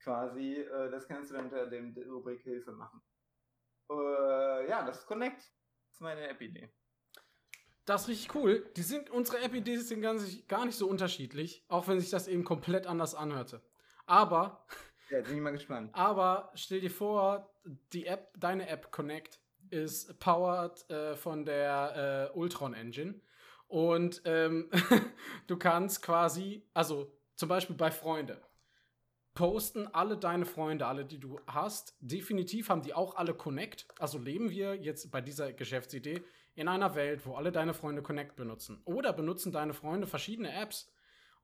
[0.00, 3.02] Quasi, äh, das kannst du dann unter dem Rubrik Hilfe machen.
[3.90, 5.38] Äh, ja, das ist Connect.
[5.38, 6.72] Das ist meine App-Idee.
[7.84, 8.64] Das ist richtig cool.
[8.76, 12.28] Die sind, unsere App-Ideen sind gar nicht, gar nicht so unterschiedlich, auch wenn sich das
[12.28, 13.60] eben komplett anders anhörte.
[14.06, 14.64] Aber,
[15.10, 15.90] Ja, bin ich mal gespannt.
[15.92, 17.52] aber stell dir vor,
[17.92, 23.20] die App, deine App Connect ist powered äh, von der äh, Ultron Engine.
[23.68, 24.70] Und ähm,
[25.48, 28.40] du kannst quasi, also zum Beispiel bei Freunde,
[29.34, 31.96] posten alle deine Freunde, alle, die du hast.
[32.00, 33.86] Definitiv haben die auch alle Connect.
[33.98, 36.22] Also leben wir jetzt bei dieser Geschäftsidee
[36.54, 38.82] in einer Welt, wo alle deine Freunde Connect benutzen.
[38.84, 40.90] Oder benutzen deine Freunde verschiedene Apps.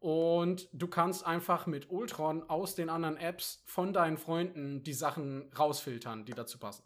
[0.01, 5.53] Und du kannst einfach mit Ultron aus den anderen Apps von deinen Freunden die Sachen
[5.59, 6.85] rausfiltern, die dazu passen.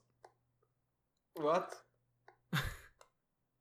[1.34, 1.66] What?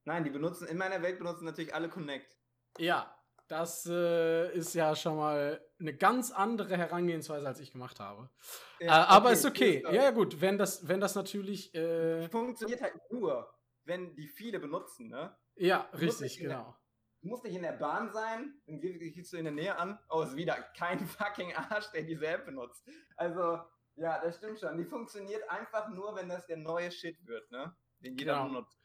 [0.06, 2.38] Nein, die benutzen, in meiner Welt benutzen natürlich alle Connect.
[2.78, 3.14] Ja,
[3.48, 8.30] das äh, ist ja schon mal eine ganz andere Herangehensweise, als ich gemacht habe.
[8.80, 9.78] äh, aber ist okay.
[9.78, 11.74] ist, Ja, ja, gut, wenn das, wenn das natürlich.
[11.76, 15.36] Äh, Funktioniert halt nur, wenn die viele benutzen, ne?
[15.56, 16.78] ja, muss richtig, in der- genau.
[17.24, 20.00] Du musst nicht in der Bahn sein, dann geh- gehst du in der Nähe an.
[20.10, 22.84] Oh, ist wieder kein fucking Arsch, der diese App benutzt.
[23.16, 23.60] Also,
[23.96, 24.76] ja, das stimmt schon.
[24.78, 27.76] Die funktioniert einfach nur, wenn das der neue Shit wird, ne?
[28.00, 28.48] Den jeder Genau.
[28.48, 28.81] benutzt.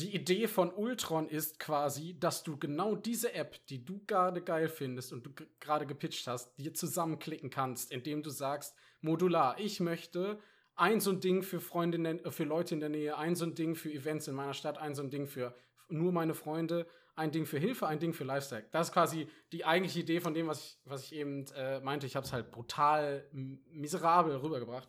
[0.00, 4.68] Die Idee von Ultron ist quasi, dass du genau diese App, die du gerade geil
[4.68, 10.38] findest und du gerade gepitcht hast, dir zusammenklicken kannst, indem du sagst, modular, ich möchte
[10.76, 13.44] ein so ein Ding für Freunde, in der- für Leute in der Nähe, ein so
[13.44, 15.52] ein Ding für Events in meiner Stadt, ein so ein Ding für
[15.88, 18.68] nur meine Freunde, ein Ding für Hilfe, ein Ding für Lifestyle.
[18.70, 22.06] Das ist quasi die eigentliche Idee von dem, was ich, was ich eben äh, meinte.
[22.06, 24.88] Ich habe es halt brutal miserabel rübergebracht.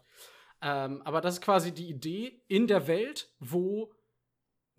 [0.62, 3.92] Ähm, aber das ist quasi die Idee in der Welt, wo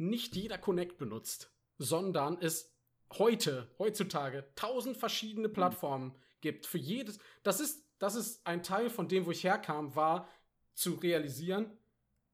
[0.01, 2.75] nicht jeder Connect benutzt, sondern es
[3.19, 6.67] heute, heutzutage, tausend verschiedene Plattformen gibt.
[6.67, 10.29] Für jedes, das ist, das ist ein Teil von dem, wo ich herkam, war
[10.75, 11.77] zu realisieren,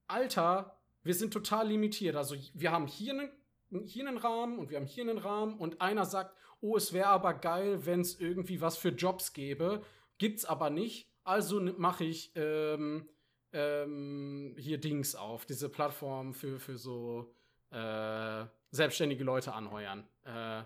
[0.07, 2.15] Alter, wir sind total limitiert.
[2.15, 5.81] Also wir haben hier einen, hier einen Rahmen und wir haben hier einen Rahmen und
[5.81, 9.83] einer sagt, oh, es wäre aber geil, wenn es irgendwie was für Jobs gäbe.
[10.17, 11.11] Gibt's aber nicht.
[11.23, 13.09] Also mache ich ähm,
[13.51, 17.33] ähm, hier Dings auf, diese Plattform für, für so
[17.71, 20.07] äh, selbstständige Leute anheuern.
[20.23, 20.63] Äh,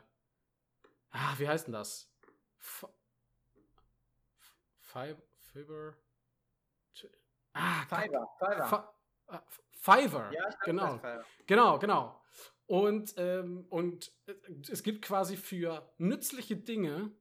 [1.11, 2.11] ah, wie heißt denn das?
[2.59, 2.85] F?
[7.53, 8.67] Ah, Fiverr, Fiverr.
[8.67, 9.39] Fi- äh,
[9.71, 10.33] Fiverr.
[10.33, 10.93] ja, genau.
[10.95, 11.25] Fiverr.
[11.47, 12.21] Genau, genau.
[12.67, 14.33] Und, ähm, und äh,
[14.69, 17.11] es gibt quasi für nützliche Dinge,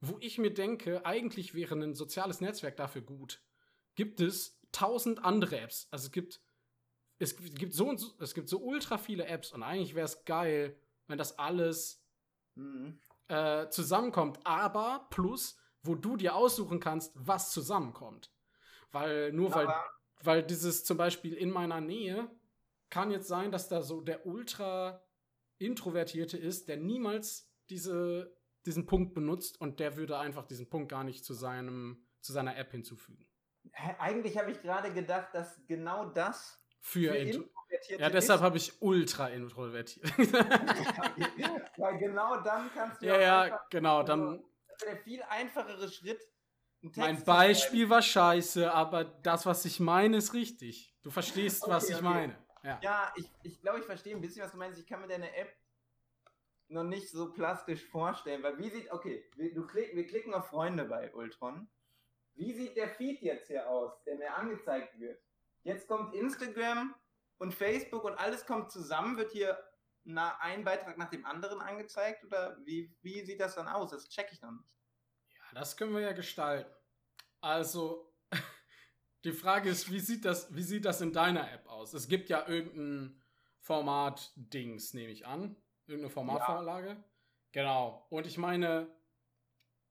[0.00, 3.42] wo ich mir denke, eigentlich wäre ein soziales Netzwerk dafür gut,
[3.94, 5.88] gibt es tausend andere Apps.
[5.90, 6.40] Also es gibt,
[7.20, 10.24] es gibt so und so, es gibt so ultra viele Apps und eigentlich wäre es
[10.24, 12.04] geil, wenn das alles
[12.56, 12.98] Mhm.
[13.28, 14.40] äh, zusammenkommt.
[14.44, 18.32] Aber plus, wo du dir aussuchen kannst, was zusammenkommt.
[18.90, 19.84] Weil nur weil Aber
[20.22, 22.28] weil dieses zum Beispiel in meiner Nähe
[22.90, 25.02] kann jetzt sein, dass da so der ultra
[25.58, 31.04] introvertierte ist, der niemals diese, diesen Punkt benutzt und der würde einfach diesen Punkt gar
[31.04, 33.26] nicht zu seinem zu seiner App hinzufügen.
[33.98, 38.56] eigentlich habe ich gerade gedacht, dass genau das Für, für intro Introvertierte ja, deshalb habe
[38.56, 40.04] ich ultra introvertiert.
[41.76, 44.02] Weil genau dann kannst du ja, ja, einfach, genau.
[44.02, 46.20] Dann das der viel einfachere Schritt.
[46.96, 50.96] mein Beispiel war scheiße, aber das, was ich meine, ist richtig.
[51.02, 52.08] Du verstehst, was Okay, ich okay.
[52.08, 52.38] meine.
[52.62, 52.80] Ja.
[52.82, 54.78] Ja, ich, ich glaube, ich verstehe ein bisschen, was du meinst.
[54.78, 55.54] Ich kann mir deine App
[56.68, 60.48] noch nicht so plastisch vorstellen, weil wie sieht, okay, wir, du klick, wir klicken auf
[60.48, 61.68] Freunde bei Ultron.
[62.34, 65.20] Wie sieht der Feed jetzt hier aus, der mir angezeigt wird?
[65.62, 66.94] Jetzt kommt Instagram
[67.38, 69.58] und Facebook und alles kommt zusammen, wird hier
[70.04, 73.90] na, ein Beitrag nach dem anderen angezeigt oder wie, wie sieht das dann aus?
[73.90, 74.68] Das check ich noch nicht.
[75.28, 76.70] Ja, das können wir ja gestalten.
[77.40, 78.14] Also,
[79.24, 81.92] die Frage ist, wie sieht das, wie sieht das in deiner App aus?
[81.94, 83.22] Es gibt ja irgendein
[83.60, 85.56] Format-Dings, nehme ich an.
[85.86, 87.02] Irgendeine Formatvorlage.
[87.52, 88.06] Genau.
[88.10, 88.88] Und ich meine,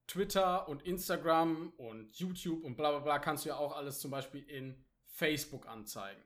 [0.06, 4.10] Twitter und Instagram und YouTube und bla bla bla kannst du ja auch alles zum
[4.10, 4.84] Beispiel in
[5.20, 6.22] Facebook anzeigen.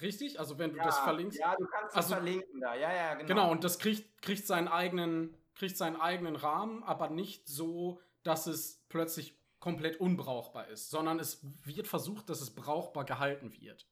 [0.00, 0.38] Richtig?
[0.40, 1.38] Also wenn du ja, das verlinkst.
[1.38, 2.74] Ja, du kannst Also- das verlinken da.
[2.74, 3.28] Ja, ja, genau.
[3.28, 8.46] Genau, und das kriegt, kriegt, seinen eigenen, kriegt seinen eigenen Rahmen, aber nicht so, dass
[8.46, 13.88] es plötzlich komplett unbrauchbar ist, sondern es wird versucht, dass es brauchbar gehalten wird.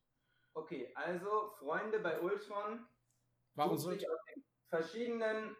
[0.54, 2.84] Okay, also Freunde bei Ultron
[3.54, 5.56] Warum sucht sich aus den verschiedenen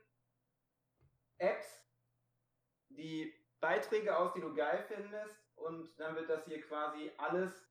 [1.38, 1.86] Apps
[2.90, 7.66] die Beiträge aus, die du geil findest, und dann wird das hier quasi alles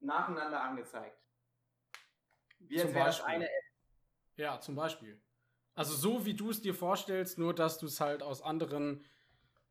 [0.00, 1.18] nacheinander angezeigt.
[2.58, 3.34] Wie Zum jetzt wäre das Beispiel.
[3.34, 3.64] eine App.
[4.36, 5.20] Ja, zum Beispiel.
[5.74, 9.04] Also so wie du es dir vorstellst, nur dass du es halt aus anderen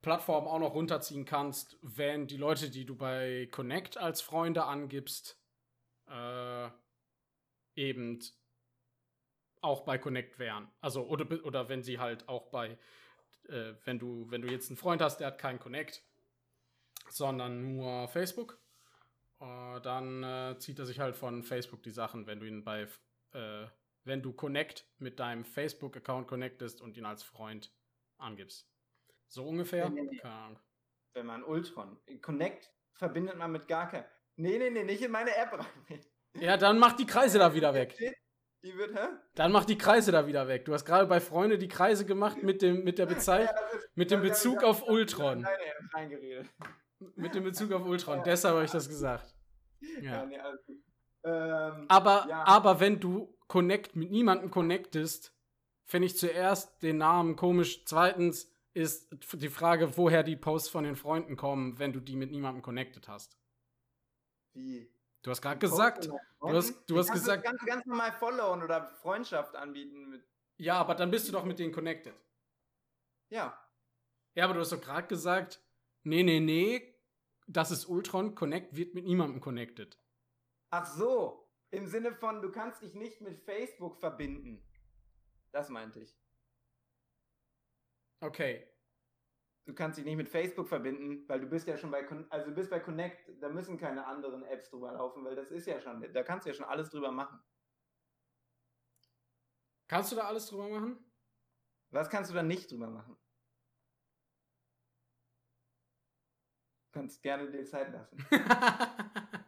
[0.01, 5.39] Plattformen auch noch runterziehen kannst, wenn die Leute, die du bei Connect als Freunde angibst,
[6.07, 6.69] äh,
[7.75, 8.19] eben
[9.61, 10.71] auch bei Connect wären.
[10.81, 12.79] Also, oder, oder wenn sie halt auch bei,
[13.47, 16.03] äh, wenn du, wenn du jetzt einen Freund hast, der hat keinen Connect,
[17.11, 18.59] sondern nur Facebook,
[19.39, 22.87] äh, dann äh, zieht er sich halt von Facebook die Sachen, wenn du ihn bei
[23.33, 23.65] äh,
[24.03, 27.71] wenn du Connect mit deinem Facebook-Account connectest und ihn als Freund
[28.17, 28.67] angibst.
[29.27, 29.89] So ungefähr?
[29.89, 30.21] Nee, nee,
[31.13, 31.99] wenn man Ultron.
[32.21, 34.05] Connect verbindet man mit gar keinem.
[34.37, 35.65] Nee, nee, nee, nicht in meine App rein.
[36.39, 37.93] Ja, dann mach die Kreise da wieder weg.
[38.63, 39.07] Die wird, hä?
[39.35, 40.63] Dann mach die Kreise da wieder weg.
[40.63, 44.11] Du hast gerade bei Freunde die Kreise gemacht mit dem, mit der Bezeichnung, ist- mit
[44.11, 45.45] dem Bezug auf Ultron.
[45.93, 46.47] reingeredet.
[47.15, 48.21] Mit dem Bezug auf Ultron.
[48.23, 49.33] Deshalb habe ich das gesagt.
[49.79, 50.25] Ja, Ja.
[50.25, 50.77] nee, alles gut.
[51.23, 52.43] Ähm, Aber, Ja.
[52.47, 55.35] aber wenn du Connect mit niemandem connectest,
[55.85, 57.83] finde ich zuerst den Namen komisch.
[57.85, 62.31] Zweitens ist die Frage, woher die Posts von den Freunden kommen, wenn du die mit
[62.31, 63.37] niemandem connected hast.
[64.53, 64.89] wie?
[65.23, 68.89] Du hast gerade gesagt, du hast- du hast kannst gesagt- Ganz, ganz normal followen oder
[69.01, 70.23] Freundschaft anbieten mit.
[70.57, 72.13] ja, aber dann bist du doch mit denen connected.
[73.29, 73.57] Ja.
[74.33, 75.61] Ja, aber du hast doch gerade gesagt,
[76.03, 76.90] nee, nee, nee,
[77.47, 79.97] das ist Ultron, Connect wird mit niemandem connected.
[80.69, 81.49] Ach so.
[81.71, 84.61] Im Sinne von, du kannst dich nicht mit Facebook verbinden.
[85.51, 86.17] Das meinte ich.
[88.19, 88.67] Okay.
[89.65, 92.55] Du kannst dich nicht mit Facebook verbinden, weil du bist ja schon bei, also du
[92.55, 96.01] bist bei Connect, da müssen keine anderen Apps drüber laufen, weil das ist ja schon,
[96.13, 97.39] da kannst du ja schon alles drüber machen.
[99.87, 100.97] Kannst du da alles drüber machen?
[101.91, 103.17] Was kannst du da nicht drüber machen?
[107.01, 108.15] Kannst gerne dir Zeit lassen.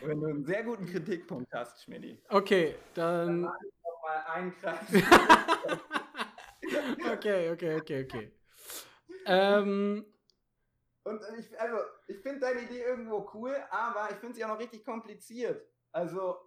[0.00, 2.22] Wenn du einen sehr guten Kritikpunkt hast, Schmidti.
[2.28, 3.40] okay, dann.
[3.40, 4.86] Nochmal einen Kreis.
[7.12, 8.30] okay, okay, okay, okay.
[9.26, 10.06] Ähm,
[11.02, 14.60] Und ich, also, ich finde deine Idee irgendwo cool, aber ich finde sie auch noch
[14.60, 15.66] richtig kompliziert.
[15.90, 16.38] Also,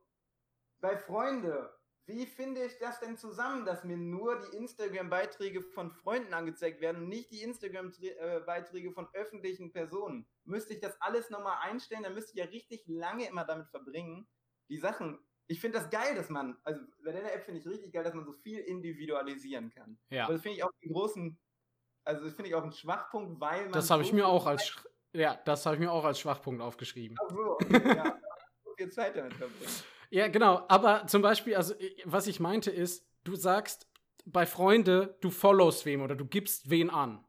[0.80, 1.77] bei Freunde,
[2.08, 7.04] wie finde ich das denn zusammen, dass mir nur die Instagram-Beiträge von Freunden angezeigt werden
[7.04, 10.26] und nicht die Instagram-Beiträge von öffentlichen Personen?
[10.46, 14.28] Müsste ich das alles nochmal einstellen, dann müsste ich ja richtig lange immer damit verbringen,
[14.70, 15.20] die Sachen.
[15.48, 18.13] Ich finde das geil, dass man, also bei der App finde ich richtig geil, dass
[18.13, 19.98] man so viel individualisieren kann.
[20.10, 21.39] ja, Aber das finde ich auch einen großen,
[22.04, 23.72] also das finde ich auch einen Schwachpunkt, weil man.
[23.74, 24.63] das habe ich so mir viel auch als.
[24.63, 27.17] Sch- Ja, das habe ich mir auch als Schwachpunkt aufgeschrieben.
[27.22, 28.20] Ach so, okay, ja.
[28.63, 29.72] so viel Zeit damit verbringen.
[30.10, 30.65] Ja, genau.
[30.70, 33.88] Aber zum Beispiel, also ich- was ich meinte ist, du sagst
[34.26, 37.24] bei Freunde, du followst wem oder du gibst wen an.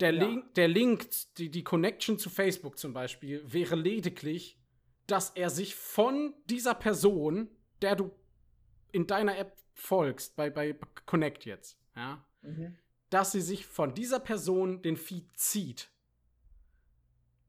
[0.00, 0.24] Der Ja.
[0.26, 4.58] Link, der Link, die, die Connection zu Facebook zum Beispiel, wäre lediglich,
[5.06, 7.48] dass er sich von dieser Person,
[7.82, 8.10] der du
[8.92, 10.74] in deiner App folgst, bei, bei
[11.06, 12.24] Connect jetzt, ja,
[13.10, 15.90] dass sie sich von dieser Person den Feed zieht.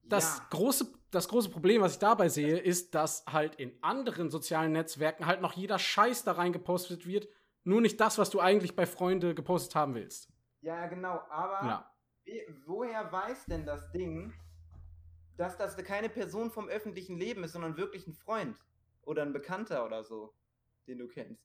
[0.04, 0.48] Das, ja.
[0.52, 5.26] große, das große Problem, was ich dabei sehe, ist, dass halt in anderen sozialen Netzwerken
[5.26, 7.28] halt noch jeder Scheiß da rein gepostet wird,
[7.64, 10.30] nur nicht das, was du eigentlich bei Freunde gepostet haben willst.
[10.62, 11.96] ja, genau, aber Ja.
[12.24, 14.34] wie, woher weiß denn das Ding,
[15.38, 18.58] dass das keine Person vom öffentlichen Leben ist, sondern wirklich ein Freund
[19.02, 20.34] oder ein Bekannter oder so,
[20.88, 21.44] den du kennst?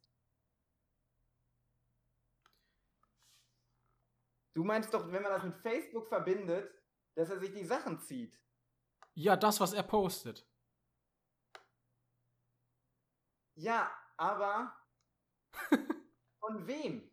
[4.54, 6.70] Du meinst doch, wenn man das mit Facebook verbindet,
[7.14, 8.38] dass er sich die Sachen zieht.
[9.18, 10.46] Ja, das, was er postet.
[13.56, 14.72] Ja, aber
[16.38, 17.10] von wem?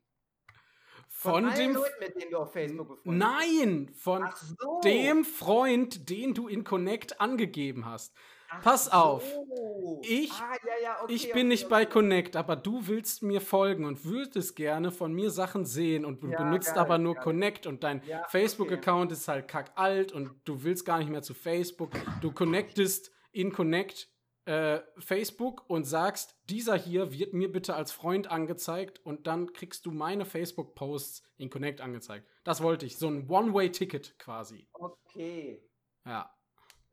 [1.10, 1.74] Von, allen dem.
[1.74, 3.28] Leuten, mit denen du auf Facebook befreundet.
[3.28, 3.92] Nein!
[3.96, 4.82] Von so.
[4.84, 8.16] dem Freund, den du in Connect angegeben hast.
[8.62, 9.24] Pass auf.
[9.24, 10.02] so.
[10.04, 11.72] Ich- ah, ja, ja, okay, ich bin okay, nicht okay.
[11.72, 16.22] bei Connect, aber du willst mir folgen und würdest gerne von mir Sachen sehen und
[16.24, 17.24] du Ja, benutzt geil, aber nur geil.
[17.24, 18.02] Connect und dein.
[18.30, 21.92] Facebook-Account ist halt kackalt und du willst gar nicht mehr zu Facebook.
[22.22, 24.10] Du connectest in Connect
[24.46, 29.86] äh, Facebook und sagst, dieser hier wird mir bitte als Freund angezeigt und dann kriegst
[29.88, 32.28] du meine Facebook-Posts in Connect angezeigt.
[32.44, 34.68] Das wollte ich, so ein One-Way-Ticket quasi.
[34.74, 35.64] Okay.
[36.06, 36.32] Ja.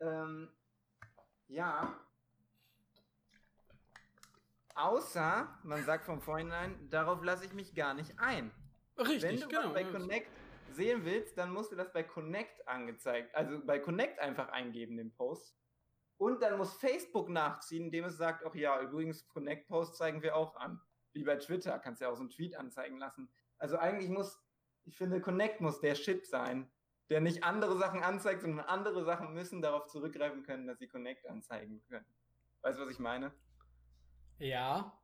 [0.00, 0.48] Ähm,
[1.52, 1.94] ja.
[4.74, 8.50] Außer, man sagt von vornherein, darauf lasse ich mich gar nicht ein.
[8.98, 9.72] Richtig, Wenn du genau.
[9.72, 10.30] bei Connect
[10.70, 15.12] sehen willst, dann musst du das bei Connect angezeigt, also bei Connect einfach eingeben, den
[15.12, 15.54] Post.
[16.16, 20.56] Und dann muss Facebook nachziehen, indem es sagt, ach ja, übrigens, Connect-Post zeigen wir auch
[20.56, 20.80] an.
[21.12, 23.28] Wie bei Twitter, kannst du ja auch so einen Tweet anzeigen lassen.
[23.58, 24.40] Also eigentlich muss,
[24.84, 26.70] ich finde, Connect muss der Shit sein,
[27.12, 31.26] der nicht andere Sachen anzeigt, sondern andere Sachen müssen darauf zurückgreifen können, dass sie Connect
[31.26, 32.06] anzeigen können.
[32.62, 33.34] Weißt du, was ich meine?
[34.38, 34.98] Ja.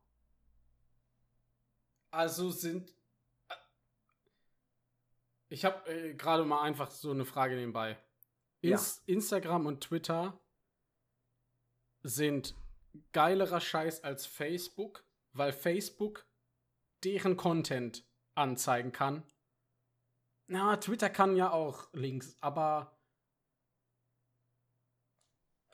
[2.09, 2.95] Also sind.
[5.49, 7.95] Ich habe äh, gerade mal einfach so eine Frage nebenbei.
[8.61, 10.39] Ins Instagram und Twitter
[12.01, 12.55] sind
[13.11, 16.25] geilerer Scheiß als Facebook, weil Facebook
[17.03, 18.03] deren Content
[18.33, 19.23] anzeigen kann.
[20.51, 22.97] Na, Twitter kann ja auch Links, aber.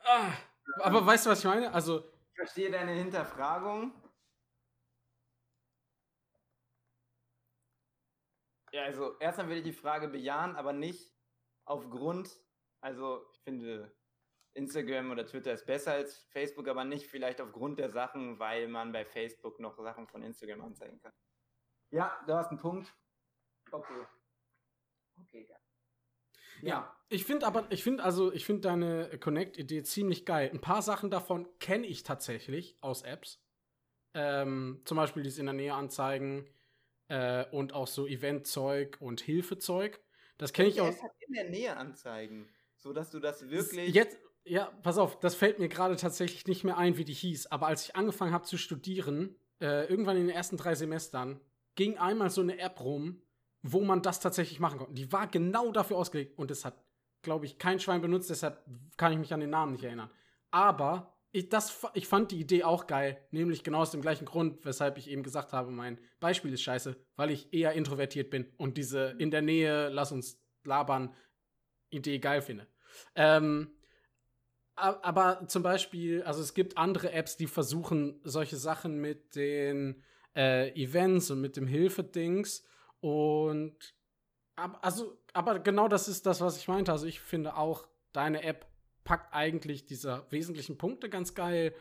[0.04, 0.32] Ah,
[0.82, 1.72] aber weißt du, was ich meine?
[1.72, 3.92] Also, Ich verstehe deine Hinterfragung.
[8.72, 11.10] Ja, also erstmal würde ich die Frage bejahen, aber nicht
[11.64, 12.38] aufgrund,
[12.82, 13.96] also ich finde
[14.52, 18.92] Instagram oder Twitter ist besser als Facebook, aber nicht vielleicht aufgrund der Sachen, weil man
[18.92, 21.14] bei Facebook noch Sachen von Instagram anzeigen kann.
[21.90, 22.94] Ja, du hast einen Punkt.
[23.70, 24.06] Okay.
[25.20, 25.56] Okay, ja.
[26.62, 30.50] Ja, ich finde aber, ich finde also, ich finde deine Connect-Idee ziemlich geil.
[30.52, 33.42] Ein paar Sachen davon kenne ich tatsächlich aus Apps.
[34.14, 36.48] Ähm, zum Beispiel dieses in der Nähe anzeigen
[37.08, 40.00] äh, und auch so Eventzeug und Hilfezeug.
[40.38, 40.88] Das kenne ich auch.
[40.88, 43.94] es hat in der Nähe anzeigen, so dass du das wirklich.
[43.94, 47.46] Jetzt, ja, pass auf, das fällt mir gerade tatsächlich nicht mehr ein, wie die hieß.
[47.46, 51.40] Aber als ich angefangen habe zu studieren, äh, irgendwann in den ersten drei Semestern,
[51.74, 53.22] ging einmal so eine App rum,
[53.72, 54.94] wo man das tatsächlich machen konnte.
[54.94, 56.82] Die war genau dafür ausgelegt und es hat,
[57.22, 58.64] glaube ich, kein Schwein benutzt, deshalb
[58.96, 60.10] kann ich mich an den Namen nicht erinnern.
[60.50, 64.64] Aber ich, das, ich fand die Idee auch geil, nämlich genau aus dem gleichen Grund,
[64.64, 68.76] weshalb ich eben gesagt habe, mein Beispiel ist scheiße, weil ich eher introvertiert bin und
[68.78, 71.14] diese in der Nähe, lass uns labern,
[71.90, 72.66] Idee geil finde.
[73.14, 73.72] Ähm,
[74.76, 80.02] aber zum Beispiel, also es gibt andere Apps, die versuchen solche Sachen mit den
[80.36, 82.62] äh, Events und mit dem Hilfedings
[83.06, 83.94] und
[84.56, 86.90] ab, also, aber genau das ist das, was ich meinte.
[86.90, 88.66] Also ich finde auch, deine App
[89.04, 91.72] packt eigentlich diese wesentlichen Punkte ganz geil,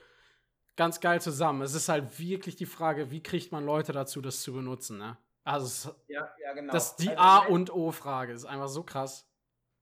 [0.75, 1.63] ganz geil zusammen.
[1.63, 5.17] Es ist halt wirklich die Frage, wie kriegt man Leute dazu, das zu benutzen, ne?
[5.43, 6.71] Also ja, ja, genau.
[6.71, 9.27] das ist die Also A und O-Frage, ist einfach so krass.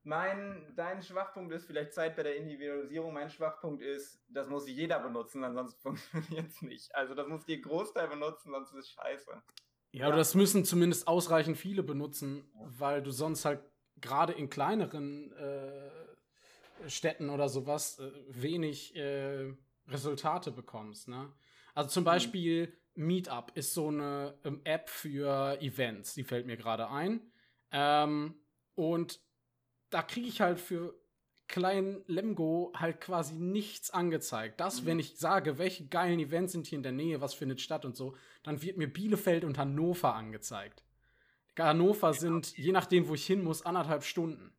[0.04, 3.14] Mein, dein Schwachpunkt ist vielleicht Zeit bei der Individualisierung.
[3.14, 5.82] Mein Schwachpunkt ist, das muss jeder benutzen, ansonsten
[6.14, 6.96] funktioniert es nicht.
[6.96, 9.44] Also das muss die Großteil benutzen, sonst ist es scheiße.
[9.94, 13.62] Ja, aber das müssen zumindest ausreichend viele benutzen, weil du sonst halt
[14.02, 19.54] gerade in kleineren äh, Städten oder sowas äh, wenig äh,
[19.88, 21.08] Resultate bekommst.
[21.08, 21.32] Ne?
[21.76, 26.90] Also zum Beispiel Meetup ist so eine ähm, App für Events, die fällt mir gerade
[26.90, 27.32] ein.
[27.72, 28.36] Ähm,
[28.74, 29.22] und
[29.92, 30.96] da kriege ich halt für
[31.48, 34.60] kleinen Lemgo halt quasi nichts angezeigt.
[34.60, 34.86] Das, Mhm.
[34.86, 37.96] wenn ich sage, welche geilen Events sind hier in der Nähe, was findet statt und
[37.96, 40.84] so, dann wird mir Bielefeld und Hannover angezeigt.
[41.60, 44.54] Hannover sind, je nachdem, wo ich hin muss, anderthalb Stunden.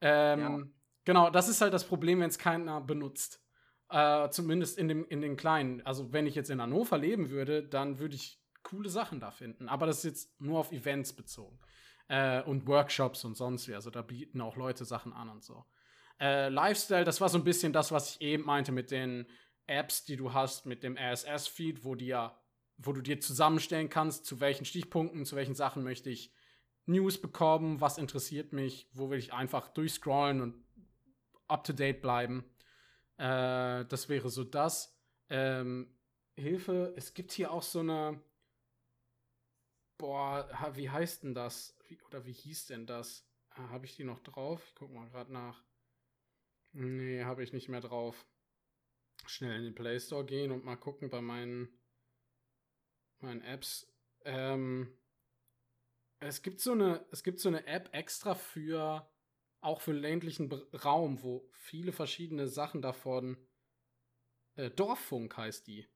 [0.00, 0.58] Ähm, Ja.
[1.04, 3.40] Genau, das ist halt das Problem, wenn es keiner benutzt.
[3.88, 5.80] Äh, zumindest in, dem, in den kleinen.
[5.86, 9.68] Also, wenn ich jetzt in Hannover leben würde, dann würde ich coole Sachen da finden.
[9.68, 11.60] Aber das ist jetzt nur auf Events bezogen.
[12.08, 13.74] Äh, und Workshops und sonst wie.
[13.74, 15.64] Also, da bieten auch Leute Sachen an und so.
[16.20, 19.26] Äh, Lifestyle, das war so ein bisschen das, was ich eben meinte mit den
[19.66, 22.34] Apps, die du hast, mit dem RSS-Feed, wo dir,
[22.78, 26.32] wo du dir zusammenstellen kannst, zu welchen Stichpunkten, zu welchen Sachen möchte ich
[26.86, 30.64] News bekommen, was interessiert mich, wo will ich einfach durchscrollen und
[31.48, 32.44] up to date bleiben.
[33.18, 34.96] Äh, das wäre so das.
[35.28, 35.92] Ähm,
[36.36, 38.20] Hilfe, es gibt hier auch so eine.
[39.98, 41.76] Boah, wie heißt denn das?
[41.88, 43.26] Wie, oder wie hieß denn das?
[43.50, 44.62] Ah, habe ich die noch drauf?
[44.68, 45.62] Ich guck mal gerade nach.
[46.72, 48.26] Nee, habe ich nicht mehr drauf.
[49.26, 51.68] Schnell in den Play Store gehen und mal gucken bei meinen,
[53.20, 53.90] meinen Apps.
[54.24, 54.92] Ähm,
[56.20, 59.08] es gibt so eine, es gibt so eine App extra für
[59.60, 63.36] auch für ländlichen Raum, wo viele verschiedene Sachen davon.
[64.54, 65.88] Äh, Dorffunk heißt die.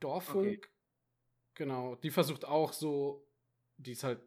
[0.00, 0.75] Dorffunk, Okay.
[1.56, 1.96] Genau.
[1.96, 3.26] Die versucht auch so,
[3.76, 4.20] die ist halt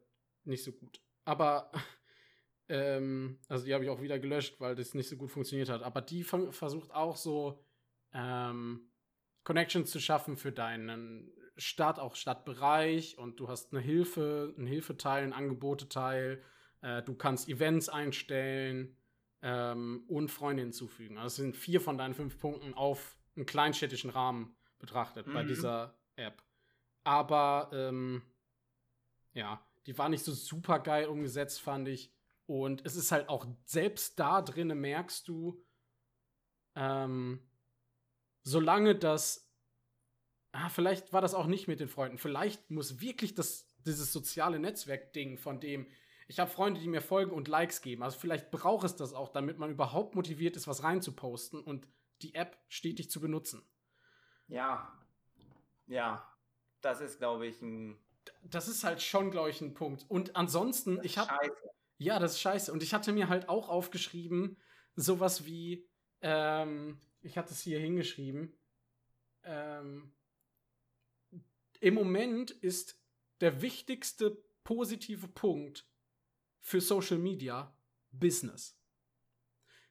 [0.44, 1.02] nicht so gut.
[1.24, 1.72] Aber
[2.68, 5.84] ähm, also die habe ich auch wieder gelöscht, weil das nicht so gut funktioniert hat.
[5.84, 7.64] Aber die versucht auch so
[8.14, 8.92] ähm,
[9.44, 15.24] Connections zu schaffen für deinen Stadt, auch Stadtbereich und du hast eine Hilfe, einen Hilfeteil,
[15.24, 16.44] einen Angeboteteil.
[16.82, 18.96] Äh, du kannst Events einstellen
[19.42, 21.18] ähm, und Freunde hinzufügen.
[21.18, 25.48] Also das sind vier von deinen fünf Punkten auf einen kleinstädtischen Rahmen betrachtet bei Mhm.
[25.48, 26.42] dieser App.
[27.10, 28.22] Aber ähm,
[29.34, 32.14] ja, die war nicht so super geil umgesetzt, fand ich.
[32.46, 35.60] Und es ist halt auch selbst da drinne merkst du,
[36.76, 37.40] ähm,
[38.44, 39.52] solange das,
[40.52, 44.60] ah, vielleicht war das auch nicht mit den Freunden, vielleicht muss wirklich das, dieses soziale
[44.60, 45.88] Netzwerk-Ding von dem,
[46.28, 48.04] ich habe Freunde, die mir folgen und Likes geben.
[48.04, 51.88] Also vielleicht braucht es das auch, damit man überhaupt motiviert ist, was reinzuposten und
[52.22, 53.64] die App stetig zu benutzen.
[54.48, 54.96] Ja.
[55.88, 56.30] Ja.
[56.82, 57.98] Das ist, glaube ich, ein.
[58.44, 60.06] Das ist halt schon, glaube ich, ein Punkt.
[60.08, 61.32] Und ansonsten, ich habe.
[61.98, 62.72] Ja, das ist scheiße.
[62.72, 64.58] Und ich hatte mir halt auch aufgeschrieben,
[64.96, 65.86] sowas wie,
[66.22, 68.58] ähm, ich hatte es hier hingeschrieben,
[69.44, 70.14] ähm,
[71.82, 72.98] im Moment ist
[73.42, 75.86] der wichtigste positive Punkt
[76.60, 77.74] für Social Media
[78.12, 78.78] Business.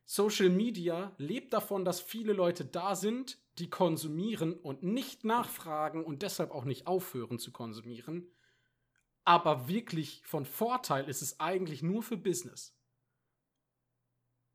[0.05, 6.23] Social Media lebt davon, dass viele Leute da sind, die konsumieren und nicht nachfragen und
[6.23, 8.31] deshalb auch nicht aufhören zu konsumieren.
[9.25, 12.75] Aber wirklich von Vorteil ist es eigentlich nur für Business.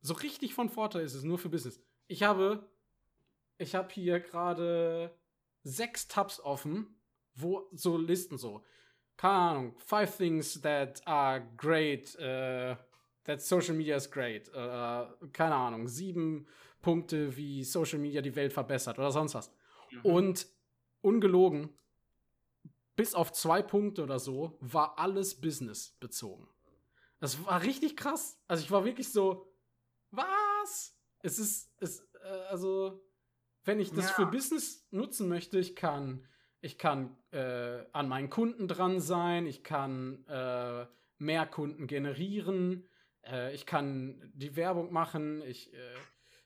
[0.02, 1.82] So richtig von Vorteil ist es nur für Business.
[2.08, 2.70] Ich habe,
[3.58, 5.18] ich habe hier gerade
[5.64, 7.00] sechs Tabs offen,
[7.36, 8.64] wo so Listen so,
[9.16, 12.76] keine Ahnung, five things that are great, uh,
[13.24, 14.50] that social media is great.
[14.50, 16.48] Uh, keine Ahnung, sieben
[16.84, 19.52] Punkte, wie Social Media die Welt verbessert oder sonst was.
[19.90, 20.02] Mhm.
[20.06, 20.48] Und
[21.02, 21.76] ungelogen,
[22.96, 26.48] bis auf zwei Punkte oder so, war alles Business bezogen.
[27.20, 28.40] Das war richtig krass.
[28.48, 29.52] Also ich war wirklich so,
[30.12, 30.96] was?
[31.20, 33.04] Es ist, es, äh, also,
[33.64, 34.14] wenn ich das Ja.
[34.14, 36.28] für Business nutzen möchte, ich kann,
[36.62, 40.86] ich kann äh, an meinen Kunden dran sein, ich kann äh,
[41.18, 42.88] mehr Kunden generieren,
[43.26, 45.78] äh, ich kann die Werbung machen, ich äh,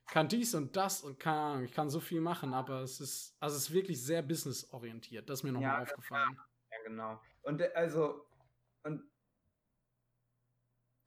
[0.08, 3.36] kann dies und das und keine Ahnung, ich kann so viel machen, aber es ist,
[3.40, 5.30] also es ist wirklich sehr businessorientiert.
[5.30, 6.38] Das ist mir nochmal Ja, aufgefallen.
[6.72, 7.22] Ja, genau.
[7.42, 8.28] Und äh, also,
[8.84, 9.12] und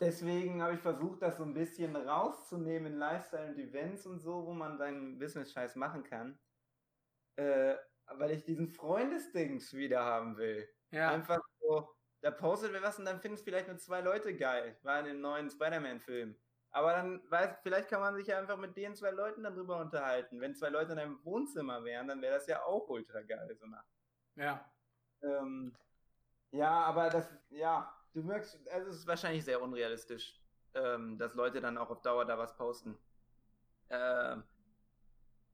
[0.01, 4.47] deswegen habe ich versucht, das so ein bisschen rauszunehmen in Lifestyle und Events und so,
[4.47, 6.39] wo man seinen Business-Scheiß machen kann.
[7.37, 7.77] Äh,
[8.07, 10.69] weil ich diesen Freundesdings wieder haben will.
[10.93, 11.89] Ja, Einfach so,
[12.23, 14.79] da postet wer was und dann finden es vielleicht nur zwei Leute geil.
[14.83, 16.37] War in dem neuen Spider-Man-Film.
[16.73, 20.41] Aber dann weiß, vielleicht kann man sich ja einfach mit den zwei Leuten darüber unterhalten.
[20.41, 23.67] Wenn zwei Leute in einem Wohnzimmer wären, dann wäre das ja auch ultra geil, so
[23.67, 23.85] nach
[24.37, 24.65] ja.
[25.23, 25.75] ähm,
[26.53, 30.41] ja, aber das, ja, du merkst, also es ist wahrscheinlich sehr unrealistisch,
[30.75, 32.97] ähm, dass Leute dann auch auf Dauer da was posten.
[33.91, 34.45] Ähm,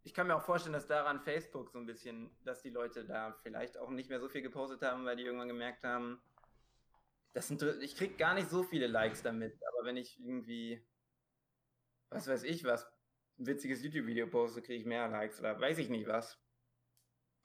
[0.04, 3.32] ich kann mir auch vorstellen, dass daran Facebook so ein bisschen, dass die Leute da
[3.42, 6.20] vielleicht auch nicht mehr so viel gepostet haben, weil die irgendwann gemerkt haben,
[7.32, 10.80] das sind, ich krieg gar nicht so viele Likes damit, aber wenn ich irgendwie,
[12.10, 12.86] was weiß ich was,
[13.38, 16.38] ein witziges YouTube-Video poste, kriege ich mehr Likes oder weiß ich nicht was.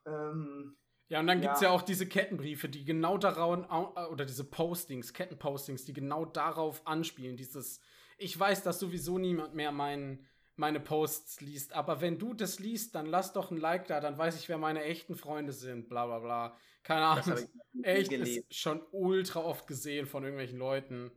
[0.06, 0.78] Ähm,
[1.10, 1.68] Ja, und dann gibt es Ja.
[1.68, 3.70] ja auch diese Kettenbriefe, die genau darauf,
[4.12, 7.36] oder diese Postings, Kettenpostings, die genau darauf anspielen.
[7.36, 7.82] Dieses,
[8.18, 12.96] ich weiß, dass sowieso niemand mehr mein, meine Posts liest, aber wenn du das liest,
[12.96, 16.06] dann lass doch ein Like da, dann weiß ich, wer meine echten Freunde sind, bla
[16.06, 16.58] bla bla.
[16.84, 17.50] Keine Ahnung.
[17.84, 21.12] Echt, ist schon ultra oft gesehen von irgendwelchen Leuten.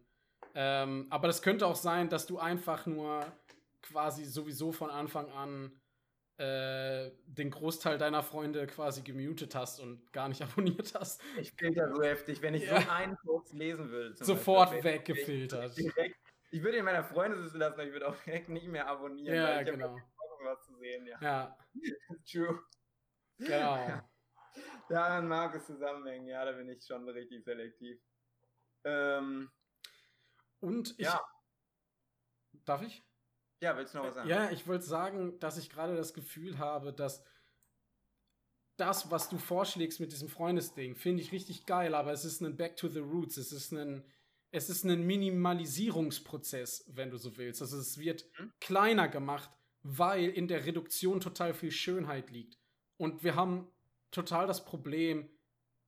[0.55, 3.25] Ähm, aber das könnte auch sein, dass du einfach nur
[3.83, 5.81] quasi sowieso von Anfang an
[6.37, 10.43] äh, den Großteil deiner Freunde quasi gemutet hast und gar nicht
[10.83, 11.23] abonniert hast.
[11.39, 12.81] Ich filter so heftig, wenn ich Ja.
[12.81, 14.15] so einen Post lesen würde.
[14.15, 15.77] zum Sofort Beispiel, wäre ich weggefiltert.
[15.79, 16.17] Direkt,
[16.51, 19.37] ich würde ihn meiner Freundesliste lassen, aber ich würde auch direkt nicht mehr abonnieren.
[19.37, 19.97] Ja, genau.
[20.43, 21.19] Was zu sehen, ja.
[21.23, 21.57] Ja,
[22.31, 22.61] True.
[23.39, 24.03] genau.
[24.89, 27.99] Daran mag es zusammenhängen, ja, da bin ich schon richtig selektiv.
[28.85, 29.51] Ähm,
[30.65, 31.07] Und ich.
[31.07, 31.21] Ja.
[32.65, 33.05] Darf ich?
[33.61, 34.29] ja, willst du noch was sagen?
[34.29, 37.23] Ja, ich wollte sagen, dass ich gerade das Gefühl habe, dass
[38.77, 42.57] das, was du vorschlägst mit diesem Freundesding, finde ich richtig geil, aber es ist ein
[42.57, 43.37] Back to the Roots.
[43.37, 44.05] Es ist ein,
[44.51, 47.63] es ist ein Minimalisierungsprozess, wenn du so willst.
[47.63, 48.53] Also es wird Mhm.
[48.61, 49.51] kleiner gemacht,
[49.83, 52.59] weil in der Reduktion total viel Schönheit liegt.
[52.97, 53.71] Und wir haben
[54.11, 55.31] total das Problem,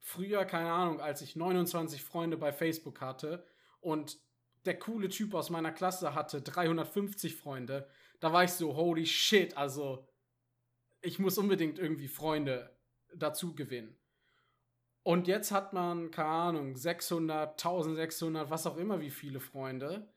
[0.01, 3.47] früher, keine Ahnung, als ich 29 Freunde bei Facebook hatte
[3.81, 4.19] und
[4.67, 7.89] der coole Typ aus meiner Klasse hatte 350 Freunde,
[8.21, 10.09] da war ich so, holy shit, also
[11.01, 12.77] ich muss unbedingt irgendwie Freunde
[13.15, 13.97] dazu gewinnen.
[15.03, 20.13] Und jetzt hat man, keine Ahnung, 600, 1600, was auch immer, wie viele Freunde.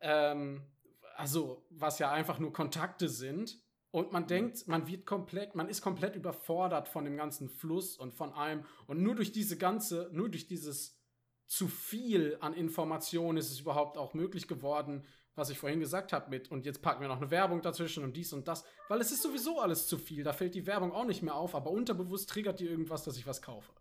[0.00, 0.66] Ähm,
[1.14, 3.62] also, was ja einfach nur Kontakte sind.
[3.92, 8.12] Und man denkt, man wird komplett, man ist komplett überfordert von dem ganzen Fluss und
[8.12, 8.64] von allem.
[8.88, 10.98] Und nur durch diese ganze, nur durch dieses
[11.46, 16.30] zu viel an Informationen ist es überhaupt auch möglich geworden, was ich vorhin gesagt habe
[16.30, 19.10] mit und jetzt packen wir noch eine Werbung dazwischen und dies und das, weil es
[19.10, 20.22] ist sowieso alles zu viel.
[20.22, 23.26] Da fällt die Werbung auch nicht mehr auf, aber unterbewusst triggert die irgendwas, dass ich
[23.26, 23.72] was kaufe.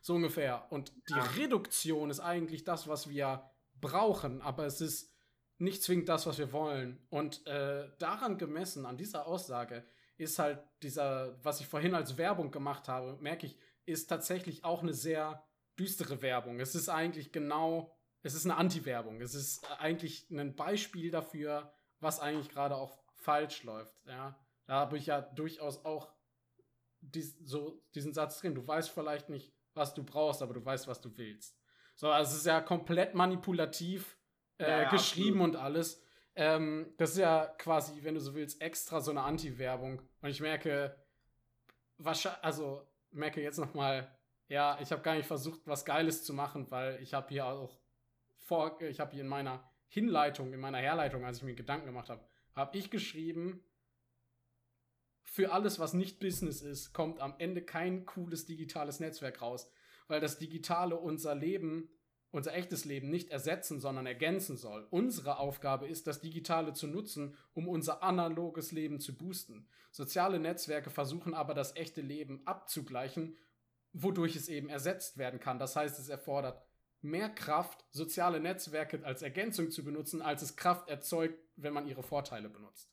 [0.00, 0.66] So ungefähr.
[0.70, 1.22] Und die ja.
[1.36, 3.50] Reduktion ist eigentlich das, was wir
[3.80, 5.12] brauchen, aber es ist
[5.58, 7.06] nicht zwingend das, was wir wollen.
[7.08, 9.84] Und äh, daran gemessen, an dieser Aussage,
[10.16, 14.82] ist halt dieser, was ich vorhin als Werbung gemacht habe, merke ich, ist tatsächlich auch
[14.82, 15.44] eine sehr
[15.78, 16.60] düstere Werbung.
[16.60, 19.20] Es ist eigentlich genau es ist eine Anti-Werbung.
[19.20, 23.94] Es ist eigentlich ein Beispiel dafür, was eigentlich gerade auch falsch läuft.
[24.06, 26.12] Ja, da habe ich ja durchaus auch
[27.00, 28.54] dies, so diesen Satz drin.
[28.54, 31.58] Du weißt vielleicht nicht, was du brauchst, aber du weißt, was du willst.
[31.96, 34.16] So, also es ist ja komplett manipulativ
[34.58, 35.56] äh, ja, ja, geschrieben absolut.
[35.56, 36.02] und alles.
[36.34, 40.00] Ähm, das ist ja quasi, wenn du so willst, extra so eine Anti-Werbung.
[40.20, 40.96] Und ich merke,
[41.98, 44.16] wahrscheinlich, also merke jetzt noch mal,
[44.52, 47.80] ja, ich habe gar nicht versucht, was Geiles zu machen, weil ich habe hier auch
[48.36, 52.10] vor, ich habe hier in meiner Hinleitung, in meiner Herleitung, als ich mir Gedanken gemacht
[52.10, 52.22] habe,
[52.54, 53.64] habe ich geschrieben,
[55.22, 59.70] für alles, was nicht Business ist, kommt am Ende kein cooles digitales Netzwerk raus,
[60.06, 61.88] weil das Digitale unser Leben,
[62.30, 64.86] unser echtes Leben nicht ersetzen, sondern ergänzen soll.
[64.90, 69.66] Unsere Aufgabe ist, das Digitale zu nutzen, um unser analoges Leben zu boosten.
[69.92, 73.38] Soziale Netzwerke versuchen aber, das echte Leben abzugleichen,
[73.92, 75.58] wodurch es eben ersetzt werden kann.
[75.58, 76.62] Das heißt, es erfordert
[77.02, 82.02] mehr Kraft, soziale Netzwerke als Ergänzung zu benutzen, als es Kraft erzeugt, wenn man ihre
[82.02, 82.90] Vorteile benutzt.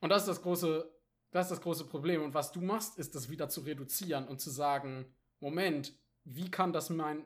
[0.00, 0.90] Und das ist das große,
[1.30, 2.22] das ist das große Problem.
[2.22, 5.06] Und was du machst, ist das wieder zu reduzieren und zu sagen,
[5.40, 5.94] Moment,
[6.24, 7.24] wie kann das mein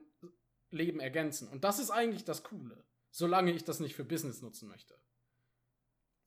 [0.71, 1.49] Leben ergänzen?
[1.49, 4.95] Und das ist eigentlich das Coole, solange ich das nicht für Business nutzen möchte.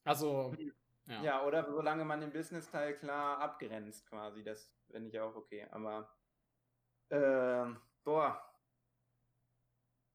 [0.04, 0.54] Also,
[1.06, 1.22] ja.
[1.24, 4.44] Ja, oder solange man den Business-Teil klar abgrenzt, quasi.
[4.44, 5.68] Das finde ich auch okay.
[5.72, 6.10] Aber,
[7.10, 7.66] äh,
[8.04, 8.42] boah,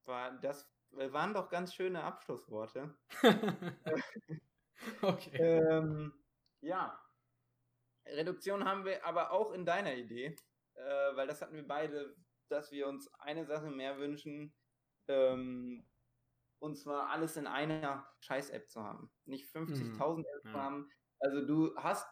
[0.04, 2.94] war, das waren doch ganz schöne Abschlussworte.
[5.02, 5.36] okay.
[5.36, 6.12] Ähm,
[6.60, 6.98] ja.
[8.06, 10.34] Reduktion haben wir aber auch in deiner Idee,
[10.74, 12.16] äh, weil das hatten wir beide,
[12.48, 14.54] dass wir uns eine Sache mehr wünschen,
[15.08, 15.86] ähm,
[16.60, 19.10] und zwar alles in einer Scheiß-App zu haben.
[19.24, 20.24] Nicht 50.000 mhm.
[20.36, 20.52] Apps ja.
[20.52, 20.90] haben.
[21.20, 22.08] Also du hast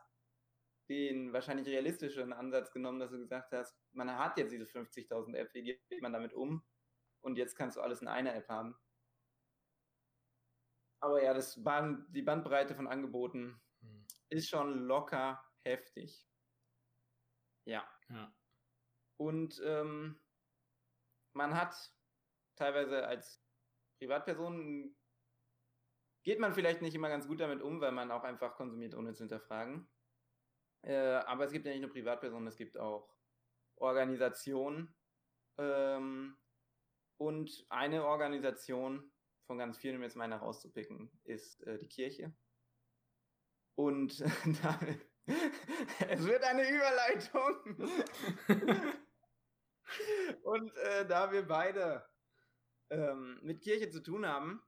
[0.88, 5.54] den wahrscheinlich realistischen Ansatz genommen, dass du gesagt hast, man hat jetzt diese 50.000 Apps,
[5.54, 6.64] wie geht man damit um?
[7.26, 8.78] und jetzt kannst du alles in einer App haben.
[11.00, 14.06] Aber ja, das Band, die Bandbreite von Angeboten hm.
[14.28, 16.24] ist schon locker heftig.
[17.66, 17.86] Ja.
[18.08, 18.32] ja.
[19.18, 20.20] Und ähm,
[21.34, 21.74] man hat
[22.54, 23.44] teilweise als
[23.98, 24.94] Privatperson
[26.22, 29.14] geht man vielleicht nicht immer ganz gut damit um, weil man auch einfach konsumiert, ohne
[29.14, 29.88] zu hinterfragen.
[30.82, 33.08] Äh, aber es gibt ja nicht nur Privatpersonen, es gibt auch
[33.76, 34.94] Organisationen,
[35.58, 36.36] ähm,
[37.18, 39.10] und eine Organisation
[39.46, 42.34] von ganz vielen, um jetzt mal herauszupicken, ist äh, die Kirche.
[43.74, 44.20] Und
[44.62, 44.78] da,
[46.08, 47.90] es wird eine Überleitung.
[50.42, 52.06] und äh, da wir beide
[52.90, 54.62] ähm, mit Kirche zu tun haben,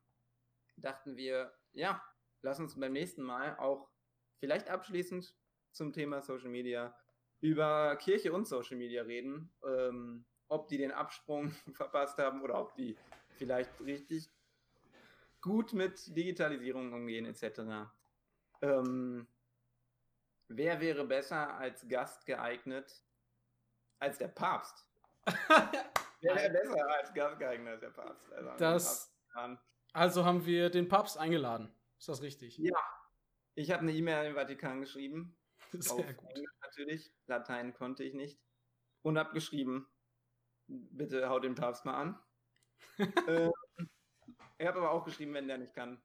[0.76, 2.02] dachten wir, ja,
[2.42, 3.90] lass uns beim nächsten Mal auch
[4.38, 5.34] vielleicht abschließend
[5.72, 6.96] zum Thema Social Media
[7.40, 9.52] über Kirche und Social Media reden.
[9.64, 12.96] Ähm, ob die den Absprung verpasst haben oder ob die
[13.36, 14.30] vielleicht richtig
[15.40, 17.90] gut mit Digitalisierung umgehen etc.
[18.62, 19.28] Ähm,
[20.48, 23.04] wer wäre besser als Gast geeignet
[23.98, 24.86] als der Papst?
[26.20, 28.32] wäre besser als Gast geeignet als der Papst?
[28.32, 29.14] Also, das,
[29.92, 31.72] also haben wir den Papst eingeladen.
[31.98, 32.58] Ist das richtig?
[32.58, 32.78] Ja.
[33.54, 35.36] Ich habe eine E-Mail im Vatikan geschrieben.
[35.72, 36.30] Sehr gut.
[36.30, 37.12] Englisch natürlich.
[37.26, 38.40] Latein konnte ich nicht.
[39.02, 39.88] Und habe geschrieben,
[40.66, 42.22] bitte haut den Papst mal an.
[43.26, 43.50] äh,
[44.58, 46.00] ich habe aber auch geschrieben, wenn der nicht kann,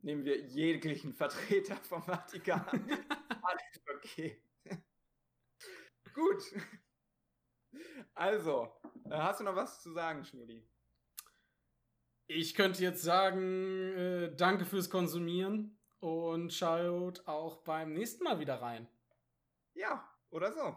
[0.00, 2.64] nehmen wir jeglichen Vertreter vom Vatikan.
[3.42, 4.42] Alles okay.
[6.14, 6.42] Gut.
[8.14, 8.80] Also,
[9.10, 10.62] hast du noch was zu sagen, Schmudi?
[12.26, 18.60] Ich könnte jetzt sagen, äh, danke fürs Konsumieren und schaut auch beim nächsten Mal wieder
[18.60, 18.86] rein.
[19.74, 20.76] Ja, oder so.